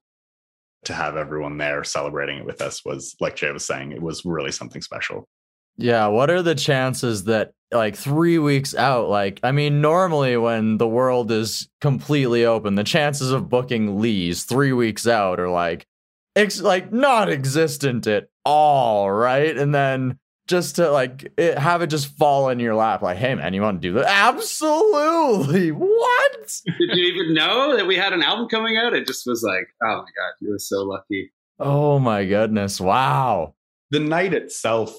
to 0.86 0.94
have 0.94 1.18
everyone 1.18 1.58
there 1.58 1.84
celebrating 1.84 2.38
it 2.38 2.46
with 2.46 2.62
us 2.62 2.84
was 2.86 3.16
like 3.20 3.36
jay 3.36 3.52
was 3.52 3.66
saying 3.66 3.92
it 3.92 4.02
was 4.02 4.24
really 4.24 4.52
something 4.52 4.82
special 4.82 5.28
yeah 5.76 6.08
what 6.08 6.30
are 6.30 6.42
the 6.42 6.56
chances 6.56 7.26
that 7.26 7.52
like 7.72 7.96
three 7.96 8.38
weeks 8.38 8.76
out 8.76 9.08
like 9.10 9.40
i 9.44 9.52
mean 9.52 9.80
normally 9.80 10.36
when 10.36 10.78
the 10.78 10.88
world 10.88 11.32
is 11.32 11.70
completely 11.80 12.46
open 12.46 12.76
the 12.76 12.84
chances 12.84 13.32
of 13.32 13.50
booking 13.50 14.00
lee's 14.00 14.44
three 14.44 14.74
weeks 14.74 15.08
out 15.08 15.40
are 15.40 15.50
like 15.50 15.88
ex- 16.36 16.62
like 16.62 16.92
not 16.92 17.30
existent 17.30 18.08
at 18.08 18.30
all 18.46 19.12
right? 19.12 19.56
And 19.56 19.74
then 19.74 20.18
just 20.48 20.78
to 20.78 20.92
like 20.92 21.32
it, 21.38 21.58
have 21.58 21.82
it 21.82 21.88
just 21.88 22.18
fall 22.18 22.50
in 22.50 22.60
your 22.60 22.76
lap 22.76 23.02
like 23.02 23.16
hey 23.16 23.34
man 23.36 23.54
you 23.54 23.62
want 23.62 23.82
to 23.82 23.88
do 23.88 23.94
that 23.94 24.06
absolutely 24.10 25.72
what? 25.72 26.62
Did 26.80 26.98
you 26.98 27.06
even 27.06 27.34
know 27.34 27.78
that 27.78 27.88
we 27.88 27.96
had 27.96 28.14
an 28.14 28.24
album 28.24 28.50
coming 28.50 28.78
out? 28.78 28.94
It 28.94 29.08
just 29.08 29.26
was 29.26 29.44
like 29.44 29.68
oh 29.84 29.98
my 29.98 29.98
god 29.98 30.34
you 30.40 30.52
were 30.52 30.60
so 30.60 30.84
lucky. 30.84 31.32
Oh 31.60 32.00
my 32.00 32.26
goodness 32.26 32.82
wow. 32.82 33.56
The 33.92 34.00
night 34.00 34.34
itself 34.34 34.96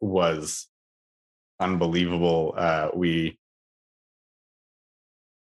was 0.00 0.68
unbelievable 1.60 2.54
uh 2.56 2.88
we 2.94 3.38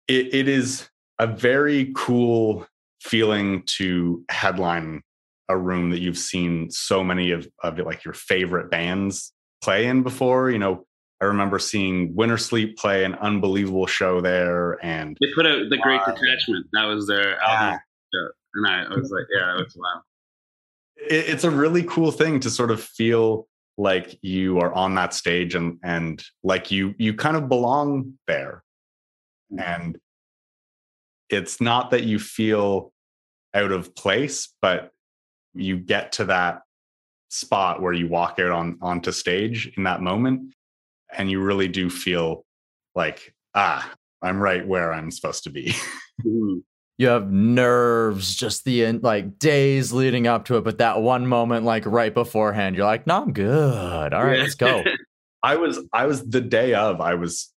it, 0.08 0.34
it 0.34 0.48
is 0.48 0.90
a 1.20 1.28
very 1.28 1.92
cool 1.96 2.66
feeling 3.02 3.64
to 3.66 4.24
headline 4.30 5.02
a 5.50 5.58
room 5.58 5.90
that 5.92 6.00
you've 6.00 6.18
seen 6.18 6.70
so 6.70 7.04
many 7.04 7.32
of, 7.32 7.48
of 7.64 7.78
like 7.80 8.04
your 8.04 8.14
favorite 8.14 8.70
bands 8.72 9.34
play 9.62 9.86
in 9.86 10.04
before. 10.04 10.50
You 10.50 10.60
know, 10.60 10.86
I 11.22 11.26
remember 11.26 11.60
seeing 11.60 12.14
Wintersleep 12.14 12.78
play 12.78 13.04
an 13.04 13.16
unbelievable 13.16 13.88
show 13.88 14.22
there, 14.22 14.84
and 14.84 15.18
they 15.20 15.28
put 15.36 15.46
out 15.46 15.70
the 15.70 15.78
Great 15.78 16.02
Detachment. 16.06 16.68
That 16.74 16.86
was 16.86 17.08
their 17.08 17.40
album, 17.40 17.80
yeah. 18.14 18.28
and 18.56 18.68
I, 18.68 18.84
I, 18.84 18.96
was 18.98 19.12
like, 19.12 19.26
yeah, 19.34 19.54
that 19.56 19.64
was 19.64 19.78
wow. 19.78 20.02
It, 20.96 21.30
it's 21.30 21.44
a 21.44 21.52
really 21.52 21.84
cool 21.84 22.12
thing 22.12 22.40
to 22.42 22.50
sort 22.50 22.72
of 22.72 22.82
feel 22.82 23.48
like 23.82 24.16
you 24.22 24.60
are 24.60 24.72
on 24.74 24.94
that 24.94 25.12
stage 25.12 25.56
and 25.56 25.80
and 25.84 26.24
like 26.44 26.70
you 26.70 26.94
you 27.00 27.16
kind 27.16 27.36
of 27.36 27.50
belong 27.50 28.14
there, 28.28 28.64
mm-hmm. 29.52 29.60
and 29.60 29.98
it's 31.30 31.60
not 31.60 31.90
that 31.90 32.04
you 32.04 32.20
feel 32.20 32.94
out 33.56 33.72
of 33.72 33.96
place, 33.96 34.54
but 34.62 34.92
you 35.56 35.78
get 35.78 36.12
to 36.14 36.26
that 36.26 36.62
spot 37.30 37.82
where 37.82 37.94
you 37.94 38.08
walk 38.08 38.40
out 38.40 38.52
on 38.52 38.78
onto 38.84 39.12
stage 39.12 39.72
in 39.78 39.84
that 39.84 40.02
moment 40.02 40.54
and 41.18 41.32
you 41.32 41.42
really 41.42 41.68
do 41.68 41.90
feel 41.90 42.46
like 42.94 43.34
ah 43.56 43.90
i'm 44.22 44.38
right 44.38 44.68
where 44.68 44.92
i'm 44.92 45.10
supposed 45.10 45.46
to 45.46 45.50
be 45.50 45.74
mm-hmm. 46.26 46.58
You 47.02 47.08
have 47.08 47.32
nerves 47.32 48.36
just 48.36 48.64
the 48.64 48.92
like 49.00 49.40
days 49.40 49.92
leading 49.92 50.28
up 50.28 50.46
to 50.46 50.58
it 50.58 50.64
but 50.64 50.78
that 50.78 51.02
one 51.02 51.26
moment 51.26 51.66
like 51.66 51.86
right 51.86 52.14
beforehand 52.14 52.76
you're 52.76 52.86
like 52.86 53.08
no 53.08 53.24
i'm 53.24 53.34
good. 53.34 54.14
All 54.14 54.24
right 54.24 54.40
let's 54.40 54.56
go. 54.56 54.84
I 55.44 55.56
was 55.56 55.80
i 55.92 56.06
was 56.06 56.24
the 56.30 56.42
day 56.42 56.76
of 56.76 57.02
i 57.02 57.16
was 57.16 57.52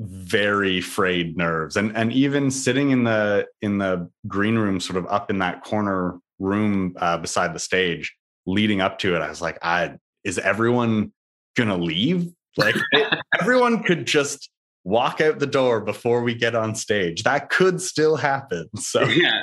very 0.00 0.80
frayed 0.80 1.36
nerves. 1.36 1.76
And 1.76 1.96
and 1.96 2.12
even 2.12 2.50
sitting 2.50 2.90
in 2.90 3.04
the 3.04 3.46
in 3.62 3.78
the 3.78 4.10
green 4.26 4.56
room 4.56 4.80
sort 4.80 4.96
of 4.96 5.06
up 5.06 5.30
in 5.30 5.38
that 5.38 5.62
corner 5.62 6.18
room 6.40 6.94
uh, 6.96 7.18
beside 7.18 7.54
the 7.54 7.60
stage 7.60 8.16
leading 8.44 8.80
up 8.80 8.98
to 8.98 9.14
it 9.14 9.22
i 9.22 9.28
was 9.28 9.40
like 9.40 9.56
i 9.62 9.94
is 10.24 10.38
everyone 10.38 11.12
gonna 11.54 11.76
leave? 11.76 12.32
Like 12.56 12.76
everyone 13.40 13.82
could 13.82 14.06
just 14.06 14.50
walk 14.84 15.20
out 15.20 15.38
the 15.38 15.46
door 15.46 15.80
before 15.80 16.22
we 16.22 16.34
get 16.34 16.54
on 16.54 16.74
stage 16.74 17.22
that 17.22 17.50
could 17.50 17.80
still 17.80 18.16
happen 18.16 18.68
so 18.76 19.02
yeah 19.04 19.42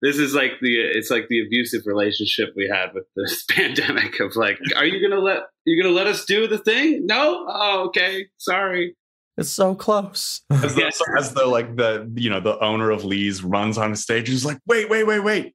this 0.00 0.18
is 0.18 0.34
like 0.34 0.52
the 0.60 0.74
it's 0.76 1.10
like 1.10 1.28
the 1.28 1.44
abusive 1.44 1.82
relationship 1.84 2.48
we 2.56 2.68
had 2.68 2.92
with 2.94 3.04
this 3.16 3.44
pandemic 3.50 4.18
of 4.20 4.34
like 4.34 4.58
are 4.76 4.84
you 4.84 5.06
gonna 5.06 5.20
let 5.20 5.42
you 5.64 5.80
gonna 5.80 5.94
let 5.94 6.06
us 6.06 6.24
do 6.24 6.46
the 6.46 6.58
thing 6.58 7.06
no 7.06 7.46
oh 7.48 7.84
okay 7.86 8.26
sorry 8.38 8.96
it's 9.38 9.50
so 9.50 9.74
close. 9.74 10.42
as, 10.50 10.74
though, 10.74 10.90
as 11.16 11.32
though 11.32 11.48
like 11.48 11.76
the 11.76 12.10
you 12.14 12.28
know 12.28 12.40
the 12.40 12.58
owner 12.60 12.90
of 12.90 13.04
Lee's 13.04 13.42
runs 13.42 13.78
on 13.78 13.96
stage 13.96 14.28
and 14.28 14.36
is 14.36 14.44
like, 14.44 14.58
wait, 14.66 14.90
wait, 14.90 15.04
wait, 15.04 15.20
wait. 15.20 15.54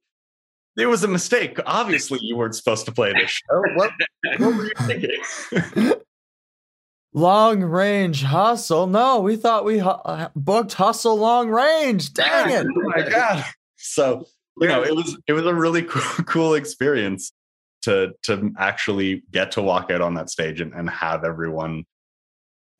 There 0.76 0.88
was 0.88 1.04
a 1.04 1.08
mistake. 1.08 1.58
Obviously, 1.66 2.18
you 2.22 2.36
weren't 2.36 2.54
supposed 2.54 2.86
to 2.86 2.92
play 2.92 3.12
this 3.12 3.30
show. 3.30 3.62
What, 3.74 3.92
what 4.38 4.56
were 4.56 4.64
you 4.64 4.72
thinking? 4.82 5.92
long 7.18 7.62
range 7.62 8.22
hustle. 8.22 8.86
No, 8.86 9.20
we 9.20 9.36
thought 9.36 9.64
we 9.64 9.78
hu- 9.78 9.88
uh, 9.88 10.28
booked 10.34 10.74
hustle 10.74 11.16
long 11.16 11.50
range. 11.50 12.12
Dang 12.14 12.50
it! 12.50 12.66
oh 12.66 12.92
my 12.96 13.08
god! 13.08 13.44
So 13.76 14.26
you 14.60 14.68
know, 14.68 14.82
it 14.82 14.94
was 14.94 15.18
it 15.26 15.32
was 15.32 15.46
a 15.46 15.54
really 15.54 15.82
cool, 15.82 16.24
cool 16.26 16.54
experience 16.54 17.32
to 17.82 18.12
to 18.24 18.52
actually 18.58 19.22
get 19.30 19.52
to 19.52 19.62
walk 19.62 19.90
out 19.90 20.00
on 20.00 20.14
that 20.14 20.30
stage 20.30 20.60
and, 20.60 20.72
and 20.72 20.88
have 20.90 21.24
everyone 21.24 21.84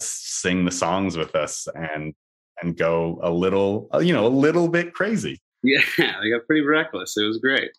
sing 0.01 0.65
the 0.65 0.71
songs 0.71 1.17
with 1.17 1.35
us 1.35 1.69
and 1.75 2.15
and 2.63 2.77
go 2.77 3.19
a 3.23 3.31
little 3.31 3.89
uh, 3.95 3.99
you 3.99 4.13
know 4.13 4.27
a 4.27 4.29
little 4.29 4.69
bit 4.69 4.93
crazy 4.93 5.41
yeah 5.63 5.81
they 5.99 6.31
got 6.31 6.47
pretty 6.47 6.65
reckless 6.65 7.17
it 7.17 7.25
was 7.25 7.39
great 7.39 7.71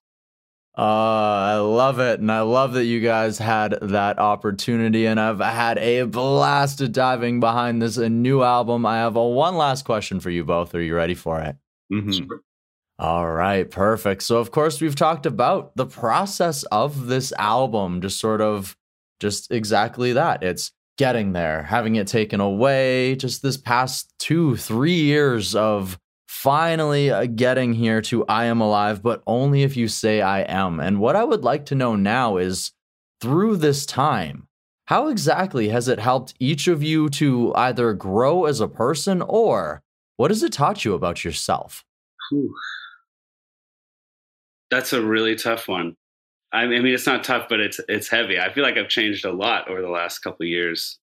uh, 0.80 0.82
I 0.82 1.56
love 1.58 2.00
it. 2.00 2.22
And 2.22 2.32
I 2.32 2.40
love 2.40 2.72
that 2.74 2.86
you 2.86 3.02
guys 3.02 3.38
had 3.38 3.78
that 3.82 4.18
opportunity. 4.18 5.08
And 5.08 5.20
I've 5.20 5.42
had 5.42 5.78
a 5.78 6.04
blast 6.04 6.80
of 6.80 6.94
diving 6.94 7.42
behind 7.42 7.82
this 7.82 7.98
new 7.98 8.44
album. 8.44 8.86
I 8.86 9.00
have 9.00 9.18
a 9.18 9.28
one 9.28 9.58
last 9.58 9.84
question 9.84 10.22
for 10.22 10.30
you 10.30 10.46
both. 10.46 10.74
Are 10.74 10.82
you 10.82 10.96
ready 10.96 11.16
for 11.16 11.42
it? 11.42 11.58
Mm-hmm. 11.92 12.34
All 12.98 13.30
right, 13.30 13.70
perfect. 13.70 14.24
So, 14.24 14.38
of 14.38 14.52
course, 14.52 14.80
we've 14.80 14.96
talked 14.96 15.26
about 15.26 15.76
the 15.76 15.86
process 15.86 16.64
of 16.64 17.08
this 17.08 17.34
album, 17.38 18.00
just 18.00 18.18
sort 18.18 18.40
of 18.40 18.78
just 19.20 19.52
exactly 19.52 20.14
that. 20.14 20.44
It's 20.44 20.72
getting 20.98 21.34
there, 21.34 21.64
having 21.64 21.98
it 21.98 22.08
taken 22.08 22.40
away, 22.40 23.18
just 23.18 23.42
this 23.42 23.58
past 23.58 24.14
two, 24.18 24.56
three 24.56 25.00
years 25.00 25.56
of 25.56 26.00
finally 26.42 27.12
uh, 27.12 27.26
getting 27.26 27.74
here 27.74 28.02
to 28.02 28.26
I 28.28 28.46
am 28.46 28.62
alive, 28.62 29.04
but 29.04 29.22
only 29.28 29.64
if 29.64 29.76
you 29.76 29.90
say 29.90 30.22
I 30.22 30.42
am. 30.44 30.80
And 30.80 31.02
what 31.02 31.18
I 31.18 31.26
would 31.26 31.44
like 31.44 31.66
to 31.66 31.76
know 31.76 31.98
now 31.98 32.38
is 32.38 32.72
through 33.20 33.58
this 33.58 33.86
time, 33.86 34.48
how 34.86 35.10
exactly 35.10 35.68
has 35.68 35.90
it 35.90 36.00
helped 36.00 36.34
each 36.40 36.70
of 36.70 36.82
you 36.82 37.10
to 37.10 37.54
either 37.56 37.94
grow 37.94 38.46
as 38.46 38.62
a 38.62 38.70
person 38.70 39.22
or 39.22 39.82
what 40.16 40.32
has 40.32 40.42
it 40.42 40.54
taught 40.54 40.86
you 40.86 40.94
about 40.94 41.26
yourself? 41.26 41.84
Whew. 42.30 42.54
That's 44.72 44.94
a 44.94 45.02
really 45.02 45.36
tough 45.36 45.68
one. 45.68 45.98
I 46.54 46.68
mean, 46.68 46.86
it's 46.86 47.06
not 47.06 47.26
tough, 47.26 47.48
but 47.50 47.60
it's 47.60 47.82
it's 47.90 48.08
heavy. 48.08 48.40
I 48.40 48.52
feel 48.54 48.64
like 48.64 48.78
I've 48.78 48.88
changed 48.88 49.26
a 49.26 49.32
lot 49.34 49.70
over 49.70 49.82
the 49.82 49.90
last 49.90 50.20
couple 50.20 50.46
years. 50.46 51.00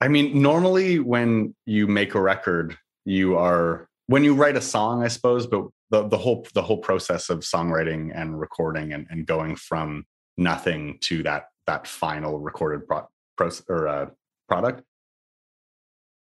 I 0.00 0.06
mean, 0.06 0.40
normally 0.40 1.00
when 1.00 1.54
you 1.66 1.88
make 1.88 2.14
a 2.14 2.20
record, 2.20 2.78
you 3.04 3.36
are 3.36 3.88
when 4.06 4.24
you 4.24 4.34
write 4.34 4.56
a 4.56 4.60
song, 4.60 5.02
I 5.02 5.08
suppose, 5.08 5.46
but 5.46 5.66
the 5.90 6.08
the 6.08 6.18
whole 6.18 6.46
the 6.54 6.62
whole 6.62 6.78
process 6.78 7.30
of 7.30 7.40
songwriting 7.40 8.10
and 8.14 8.38
recording 8.38 8.92
and, 8.92 9.06
and 9.10 9.26
going 9.26 9.56
from 9.56 10.04
nothing 10.36 10.98
to 11.02 11.22
that 11.22 11.46
that 11.66 11.86
final 11.86 12.38
recorded 12.38 12.86
pro- 12.86 13.08
process 13.36 13.64
or 13.68 13.88
uh, 13.88 14.06
product 14.48 14.82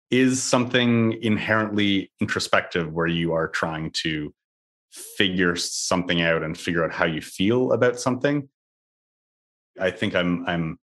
is 0.10 0.41
something 0.41 1.13
inherently 1.21 2.12
introspective 2.19 2.91
where 2.91 3.08
you 3.08 3.34
are 3.34 3.47
trying 3.47 3.91
to 3.91 4.34
figure 4.91 5.55
something 5.55 6.23
out 6.23 6.41
and 6.41 6.58
figure 6.58 6.84
out 6.84 6.91
how 6.91 7.05
you 7.05 7.21
feel 7.21 7.73
about 7.73 7.99
something. 7.99 8.49
I 9.79 9.91
think 9.91 10.15
i'm 10.15 10.45
i'm 10.47 10.79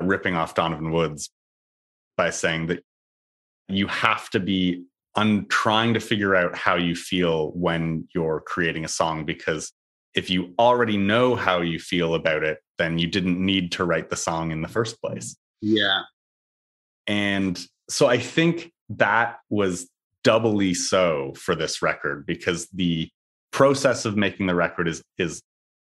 ripping 0.00 0.34
off 0.34 0.54
donovan 0.54 0.90
woods 0.90 1.30
by 2.16 2.30
saying 2.30 2.68
that 2.68 2.82
you 3.68 3.86
have 3.86 4.30
to 4.30 4.40
be 4.40 4.84
un- 5.16 5.46
trying 5.48 5.94
to 5.94 6.00
figure 6.00 6.34
out 6.34 6.56
how 6.56 6.76
you 6.76 6.94
feel 6.94 7.50
when 7.52 8.06
you're 8.14 8.40
creating 8.46 8.84
a 8.84 8.88
song 8.88 9.24
because 9.24 9.72
if 10.14 10.30
you 10.30 10.54
already 10.58 10.96
know 10.96 11.34
how 11.34 11.60
you 11.60 11.78
feel 11.78 12.14
about 12.14 12.42
it 12.42 12.58
then 12.78 12.98
you 12.98 13.06
didn't 13.06 13.38
need 13.38 13.72
to 13.72 13.84
write 13.84 14.10
the 14.10 14.16
song 14.16 14.50
in 14.50 14.62
the 14.62 14.68
first 14.68 15.00
place. 15.00 15.36
Yeah. 15.60 16.02
And 17.06 17.58
so 17.88 18.06
I 18.06 18.18
think 18.18 18.72
that 18.90 19.38
was 19.48 19.88
doubly 20.24 20.74
so 20.74 21.32
for 21.36 21.54
this 21.54 21.82
record 21.82 22.26
because 22.26 22.66
the 22.68 23.08
process 23.52 24.04
of 24.04 24.16
making 24.16 24.46
the 24.46 24.54
record 24.54 24.88
is 24.88 25.02
is 25.18 25.40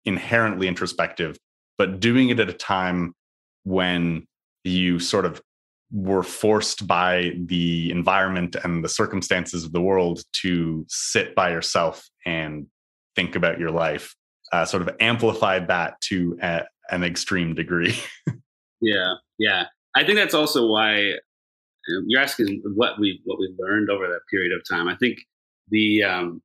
inherently 0.05 0.67
introspective, 0.67 1.37
but 1.77 1.99
doing 1.99 2.29
it 2.29 2.39
at 2.39 2.49
a 2.49 2.53
time 2.53 3.13
when 3.63 4.25
you 4.63 4.99
sort 4.99 5.25
of 5.25 5.41
were 5.91 6.23
forced 6.23 6.87
by 6.87 7.31
the 7.45 7.91
environment 7.91 8.55
and 8.63 8.83
the 8.83 8.89
circumstances 8.89 9.63
of 9.63 9.71
the 9.73 9.81
world 9.81 10.23
to 10.33 10.85
sit 10.89 11.35
by 11.35 11.51
yourself 11.51 12.09
and 12.25 12.65
think 13.15 13.35
about 13.35 13.59
your 13.59 13.71
life 13.71 14.15
uh, 14.51 14.65
sort 14.65 14.81
of 14.81 14.89
amplified 14.99 15.67
that 15.67 15.99
to 16.01 16.37
a, 16.41 16.63
an 16.89 17.03
extreme 17.03 17.53
degree 17.53 17.95
yeah 18.81 19.13
yeah 19.37 19.65
i 19.95 20.03
think 20.03 20.17
that's 20.17 20.33
also 20.33 20.67
why 20.67 21.13
you're 22.07 22.21
asking 22.21 22.61
what 22.75 22.99
we 22.99 23.21
what 23.25 23.39
we 23.39 23.53
learned 23.59 23.89
over 23.89 24.07
that 24.07 24.21
period 24.29 24.51
of 24.53 24.61
time. 24.69 24.87
I 24.87 24.95
think 24.95 25.19
the 25.69 26.03
um, 26.03 26.41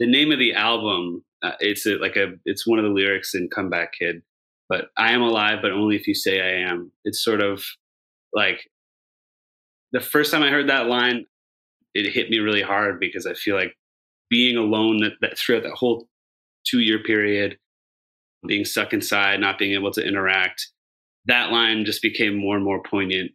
the 0.00 0.06
name 0.06 0.32
of 0.32 0.38
the 0.38 0.54
album 0.54 1.24
uh, 1.42 1.52
it's 1.60 1.86
a, 1.86 1.96
like 1.96 2.16
a 2.16 2.32
it's 2.44 2.66
one 2.66 2.78
of 2.78 2.84
the 2.84 2.90
lyrics 2.90 3.34
in 3.34 3.48
Comeback 3.48 3.92
Kid, 3.98 4.22
but 4.68 4.86
I 4.96 5.12
am 5.12 5.22
alive, 5.22 5.58
but 5.62 5.72
only 5.72 5.96
if 5.96 6.06
you 6.06 6.14
say 6.14 6.40
I 6.40 6.68
am. 6.70 6.90
It's 7.04 7.22
sort 7.22 7.40
of 7.40 7.62
like 8.34 8.60
the 9.92 10.00
first 10.00 10.32
time 10.32 10.42
I 10.42 10.50
heard 10.50 10.68
that 10.68 10.86
line, 10.86 11.26
it 11.94 12.12
hit 12.12 12.30
me 12.30 12.38
really 12.38 12.62
hard 12.62 12.98
because 12.98 13.26
I 13.26 13.34
feel 13.34 13.56
like 13.56 13.74
being 14.28 14.56
alone 14.56 15.00
that, 15.02 15.12
that 15.20 15.38
throughout 15.38 15.62
that 15.62 15.74
whole 15.74 16.08
two 16.66 16.80
year 16.80 17.02
period, 17.02 17.56
being 18.46 18.64
stuck 18.64 18.92
inside, 18.92 19.40
not 19.40 19.58
being 19.58 19.72
able 19.72 19.92
to 19.92 20.06
interact, 20.06 20.68
that 21.26 21.50
line 21.50 21.84
just 21.84 22.02
became 22.02 22.36
more 22.36 22.56
and 22.56 22.64
more 22.64 22.82
poignant. 22.82 23.32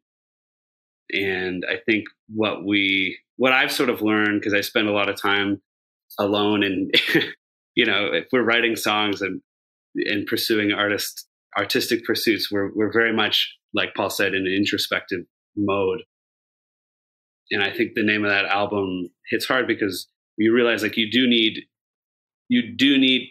And 1.12 1.66
I 1.68 1.78
think 1.86 2.06
what 2.28 2.66
we, 2.66 3.18
what 3.38 3.54
I've 3.54 3.72
sort 3.72 3.90
of 3.90 4.02
learned, 4.02 4.42
because 4.42 4.54
I 4.54 4.62
spend 4.62 4.88
a 4.88 4.94
lot 4.94 5.10
of 5.10 5.20
time 5.20 5.62
alone 6.20 6.64
and, 6.64 6.94
you 7.76 7.86
know, 7.86 8.10
if 8.14 8.28
we're 8.32 8.44
writing 8.44 8.76
songs 8.76 9.22
and, 9.22 9.42
and 9.96 10.28
pursuing 10.28 10.72
artist, 10.72 11.26
artistic 11.58 12.06
pursuits, 12.06 12.52
we're, 12.52 12.72
we're 12.76 12.94
very 12.94 13.14
much, 13.14 13.56
like 13.74 13.94
Paul 13.96 14.10
said, 14.10 14.34
in 14.34 14.48
an 14.48 14.54
introspective 14.54 15.22
mode. 15.56 16.04
And 17.52 17.64
I 17.64 17.72
think 17.72 17.94
the 17.96 18.04
name 18.04 18.24
of 18.24 18.32
that 18.32 18.46
album 18.46 19.10
hits 19.30 19.46
hard 19.46 19.68
because 19.68 20.08
you 20.38 20.54
realize 20.54 20.84
like 20.84 20.98
you 20.98 21.10
do 21.10 21.28
need, 21.28 21.64
you 22.48 22.76
do 22.76 22.98
need 22.98 23.30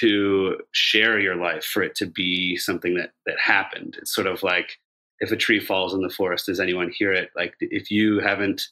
to 0.00 0.56
share 0.72 1.18
your 1.18 1.36
life 1.36 1.64
for 1.64 1.82
it 1.82 1.94
to 1.96 2.06
be 2.06 2.56
something 2.56 2.94
that 2.94 3.10
that 3.26 3.36
happened. 3.42 3.96
It's 3.98 4.14
sort 4.14 4.26
of 4.26 4.42
like 4.42 4.78
if 5.20 5.32
a 5.32 5.36
tree 5.36 5.60
falls 5.60 5.94
in 5.94 6.00
the 6.00 6.10
forest, 6.10 6.46
does 6.46 6.60
anyone 6.60 6.90
hear 6.94 7.12
it? 7.12 7.30
Like 7.36 7.54
if 7.60 7.90
you 7.90 8.20
haven't 8.20 8.62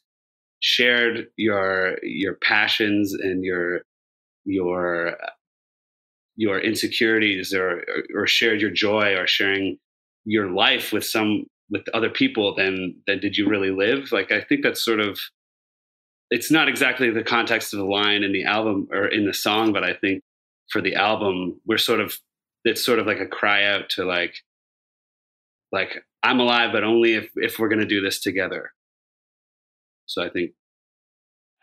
shared 0.61 1.27
your 1.37 1.99
your 2.03 2.35
passions 2.35 3.13
and 3.13 3.45
your 3.45 3.83
your 4.45 5.17
your 6.37 6.59
insecurities 6.59 7.53
or 7.53 7.85
or 8.15 8.27
shared 8.27 8.61
your 8.61 8.71
joy 8.71 9.15
or 9.17 9.27
sharing 9.27 9.79
your 10.25 10.51
life 10.51 10.93
with 10.93 11.05
some 11.05 11.45
with 11.71 11.89
other 11.95 12.11
people 12.11 12.55
then 12.55 12.95
then 13.07 13.19
did 13.19 13.37
you 13.37 13.49
really 13.49 13.71
live 13.71 14.11
like 14.13 14.33
i 14.33 14.41
think 14.41 14.63
that's 14.63 14.85
sort 14.85 15.01
of 15.01 15.19
it's 16.31 16.51
not 16.51 16.69
exactly 16.69 17.11
the 17.11 17.23
context 17.23 17.73
of 17.73 17.79
the 17.79 17.85
line 17.85 18.23
in 18.23 18.33
the 18.33 18.45
album 18.45 18.87
or 18.93 19.07
in 19.07 19.27
the 19.27 19.35
song 19.35 19.73
but 19.73 19.85
i 19.85 19.95
think 19.95 20.23
for 20.71 20.81
the 20.81 20.95
album 20.95 21.61
we're 21.67 21.79
sort 21.79 22.01
of 22.01 22.19
it's 22.65 22.85
sort 22.85 22.99
of 22.99 23.07
like 23.07 23.21
a 23.21 23.27
cry 23.27 23.65
out 23.65 23.89
to 23.89 24.05
like 24.05 24.35
like 25.73 26.05
I'm 26.23 26.41
alive, 26.41 26.71
but 26.73 26.85
only 26.85 27.15
if 27.15 27.31
if 27.37 27.59
we're 27.59 27.69
going 27.69 27.81
to 27.81 27.87
do 27.87 28.01
this 28.01 28.21
together. 28.21 28.73
So 30.07 30.23
I 30.23 30.31
think 30.31 30.53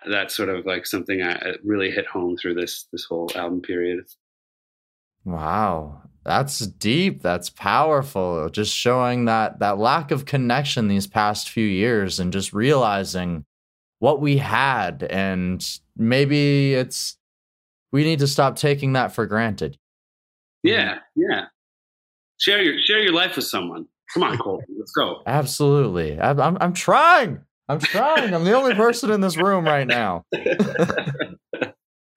that's 0.10 0.36
sort 0.36 0.50
of 0.50 0.66
like 0.66 0.86
something 0.86 1.22
I 1.22 1.56
really 1.64 1.92
hit 1.92 2.06
home 2.08 2.38
through 2.38 2.56
this 2.56 2.88
this 2.92 3.06
whole 3.06 3.30
album 3.36 3.62
period. 3.62 4.06
Wow, 5.24 6.04
that's 6.26 6.60
deep. 6.60 7.22
That's 7.22 7.50
powerful. 7.50 8.50
Just 8.50 8.74
showing 8.74 9.26
that 9.26 9.60
that 9.60 9.78
lack 9.78 10.10
of 10.12 10.26
connection 10.26 10.88
these 10.88 11.08
past 11.08 11.50
few 11.50 11.66
years, 11.66 12.20
and 12.20 12.34
just 12.34 12.52
realizing 12.52 13.46
what 14.00 14.20
we 14.20 14.38
had, 14.38 15.04
and 15.04 15.64
maybe 15.96 16.74
it's 16.74 17.18
we 17.92 18.04
need 18.04 18.20
to 18.20 18.28
stop 18.28 18.56
taking 18.56 18.94
that 18.94 19.14
for 19.14 19.28
granted. 19.28 19.78
Yeah, 20.64 20.98
yeah. 21.16 21.46
Share 22.40 22.62
your 22.62 22.82
share 22.82 23.00
your 23.00 23.14
life 23.14 23.36
with 23.36 23.46
someone. 23.46 23.88
Come 24.14 24.24
on, 24.24 24.38
Cole. 24.40 24.64
Let's 24.78 24.92
go. 24.92 25.22
Absolutely. 25.28 26.20
I'm, 26.20 26.40
I'm, 26.40 26.58
I'm 26.60 26.74
trying. 26.74 27.42
I'm 27.70 27.80
trying. 27.80 28.34
I'm 28.34 28.44
the 28.44 28.54
only 28.54 28.74
person 28.74 29.12
in 29.12 29.22
this 29.22 29.38
room 29.38 29.66
right 29.66 29.88
now. 29.88 30.26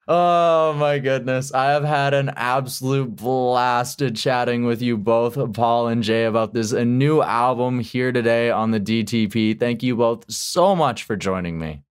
oh 0.08 0.74
my 0.74 0.98
goodness. 0.98 1.52
I 1.52 1.66
have 1.66 1.84
had 1.84 2.14
an 2.14 2.30
absolute 2.34 3.14
blast 3.14 4.02
chatting 4.14 4.64
with 4.64 4.82
you 4.82 4.96
both, 4.96 5.52
Paul 5.52 5.88
and 5.88 6.02
Jay, 6.02 6.24
about 6.24 6.54
this 6.54 6.72
new 6.72 7.22
album 7.22 7.78
here 7.80 8.10
today 8.10 8.50
on 8.50 8.70
the 8.70 8.80
DTP. 8.80 9.58
Thank 9.58 9.82
you 9.82 9.94
both 9.94 10.30
so 10.32 10.74
much 10.74 11.04
for 11.04 11.14
joining 11.14 11.58
me. 11.58 11.82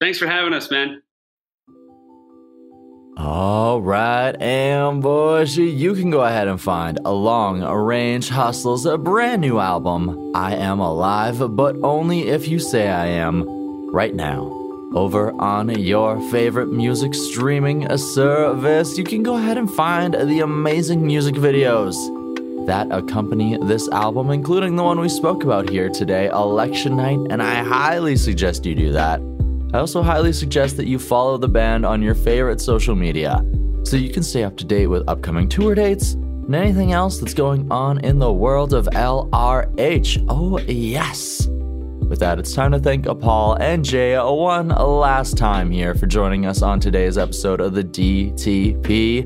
Thanks 0.00 0.18
for 0.18 0.26
having 0.26 0.52
us, 0.52 0.70
man. 0.70 1.02
All 3.16 3.82
right, 3.82 4.32
Ambush, 4.40 5.56
you 5.56 5.94
can 5.94 6.10
go 6.10 6.22
ahead 6.22 6.48
and 6.48 6.58
find 6.58 6.98
Along 7.04 7.60
Range 7.62 8.26
Hustle's 8.26 8.86
a 8.86 8.96
brand 8.96 9.42
new 9.42 9.58
album, 9.58 10.32
I 10.34 10.54
Am 10.54 10.80
Alive, 10.80 11.54
but 11.54 11.76
only 11.82 12.28
if 12.28 12.48
you 12.48 12.58
say 12.58 12.88
I 12.88 13.06
am, 13.06 13.46
right 13.92 14.14
now. 14.14 14.59
Over 14.92 15.32
on 15.40 15.68
your 15.68 16.20
favorite 16.32 16.72
music 16.72 17.14
streaming 17.14 17.96
service, 17.96 18.98
you 18.98 19.04
can 19.04 19.22
go 19.22 19.36
ahead 19.36 19.56
and 19.56 19.72
find 19.72 20.14
the 20.14 20.40
amazing 20.40 21.06
music 21.06 21.36
videos 21.36 21.94
that 22.66 22.90
accompany 22.90 23.56
this 23.58 23.88
album, 23.90 24.30
including 24.30 24.74
the 24.74 24.82
one 24.82 24.98
we 24.98 25.08
spoke 25.08 25.44
about 25.44 25.70
here 25.70 25.90
today, 25.90 26.26
Election 26.26 26.96
Night, 26.96 27.20
and 27.30 27.40
I 27.40 27.62
highly 27.62 28.16
suggest 28.16 28.66
you 28.66 28.74
do 28.74 28.90
that. 28.90 29.20
I 29.72 29.78
also 29.78 30.02
highly 30.02 30.32
suggest 30.32 30.76
that 30.78 30.88
you 30.88 30.98
follow 30.98 31.38
the 31.38 31.46
band 31.46 31.86
on 31.86 32.02
your 32.02 32.16
favorite 32.16 32.60
social 32.60 32.96
media 32.96 33.46
so 33.84 33.96
you 33.96 34.10
can 34.10 34.24
stay 34.24 34.42
up 34.42 34.56
to 34.56 34.64
date 34.64 34.88
with 34.88 35.08
upcoming 35.08 35.48
tour 35.48 35.76
dates 35.76 36.14
and 36.14 36.54
anything 36.56 36.90
else 36.90 37.20
that's 37.20 37.34
going 37.34 37.70
on 37.70 38.04
in 38.04 38.18
the 38.18 38.32
world 38.32 38.74
of 38.74 38.86
LRH. 38.86 40.26
Oh, 40.28 40.58
yes. 40.58 41.48
With 42.10 42.18
that, 42.18 42.38
it's 42.40 42.52
time 42.52 42.72
to 42.72 42.80
thank 42.80 43.06
Paul 43.20 43.54
and 43.60 43.84
Jay 43.84 44.18
one 44.18 44.70
last 44.70 45.38
time 45.38 45.70
here 45.70 45.94
for 45.94 46.06
joining 46.06 46.44
us 46.44 46.60
on 46.60 46.80
today's 46.80 47.16
episode 47.16 47.60
of 47.60 47.72
the 47.72 47.84
DTP. 47.84 49.24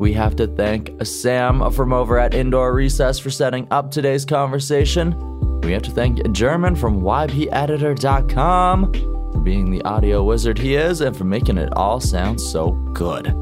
We 0.00 0.12
have 0.14 0.34
to 0.36 0.48
thank 0.48 0.90
Sam 1.06 1.70
from 1.70 1.92
over 1.92 2.18
at 2.18 2.34
Indoor 2.34 2.74
Recess 2.74 3.20
for 3.20 3.30
setting 3.30 3.68
up 3.70 3.92
today's 3.92 4.24
conversation. 4.24 5.14
We 5.60 5.70
have 5.70 5.82
to 5.82 5.92
thank 5.92 6.32
German 6.32 6.74
from 6.74 7.00
YPEditor.com 7.00 8.92
for 8.92 9.40
being 9.40 9.70
the 9.70 9.82
audio 9.82 10.24
wizard 10.24 10.58
he 10.58 10.74
is 10.74 11.02
and 11.02 11.16
for 11.16 11.22
making 11.22 11.58
it 11.58 11.72
all 11.76 12.00
sound 12.00 12.40
so 12.40 12.72
good. 12.92 13.32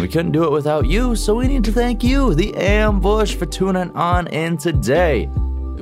We 0.00 0.08
couldn't 0.08 0.32
do 0.32 0.42
it 0.42 0.50
without 0.50 0.86
you, 0.86 1.14
so 1.14 1.36
we 1.36 1.46
need 1.46 1.62
to 1.64 1.72
thank 1.72 2.02
you, 2.02 2.34
the 2.34 2.52
Ambush, 2.56 3.36
for 3.36 3.46
tuning 3.46 3.92
on 3.92 4.26
in 4.26 4.56
today. 4.56 5.30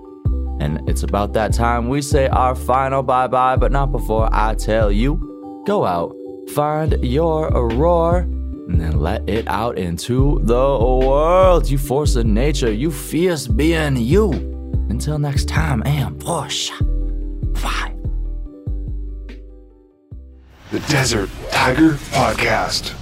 And 0.60 0.82
it's 0.90 1.04
about 1.04 1.32
that 1.34 1.54
time 1.54 1.88
we 1.88 2.02
say 2.02 2.28
our 2.28 2.56
final 2.56 3.04
bye 3.04 3.28
bye, 3.28 3.56
but 3.56 3.72
not 3.72 3.94
before 3.94 4.28
I 4.34 4.56
tell 4.56 4.92
you 4.92 5.64
go 5.66 5.86
out, 5.86 6.14
find 6.54 7.02
your 7.02 7.50
roar, 7.74 8.28
and 8.68 8.80
then 8.80 9.00
let 9.00 9.28
it 9.28 9.48
out 9.48 9.78
into 9.78 10.40
the 10.44 10.56
world. 10.56 11.70
You 11.70 11.78
force 11.78 12.16
of 12.16 12.26
nature, 12.26 12.72
you 12.72 12.92
fierce 12.92 13.48
being 13.48 13.98
you. 13.98 14.32
Until 14.90 15.20
next 15.20 15.48
time, 15.48 15.84
ambush. 15.86 16.72
Bye. 17.62 17.96
The 20.72 20.80
Desert 20.88 21.30
Tiger 21.52 21.92
Podcast. 22.12 23.01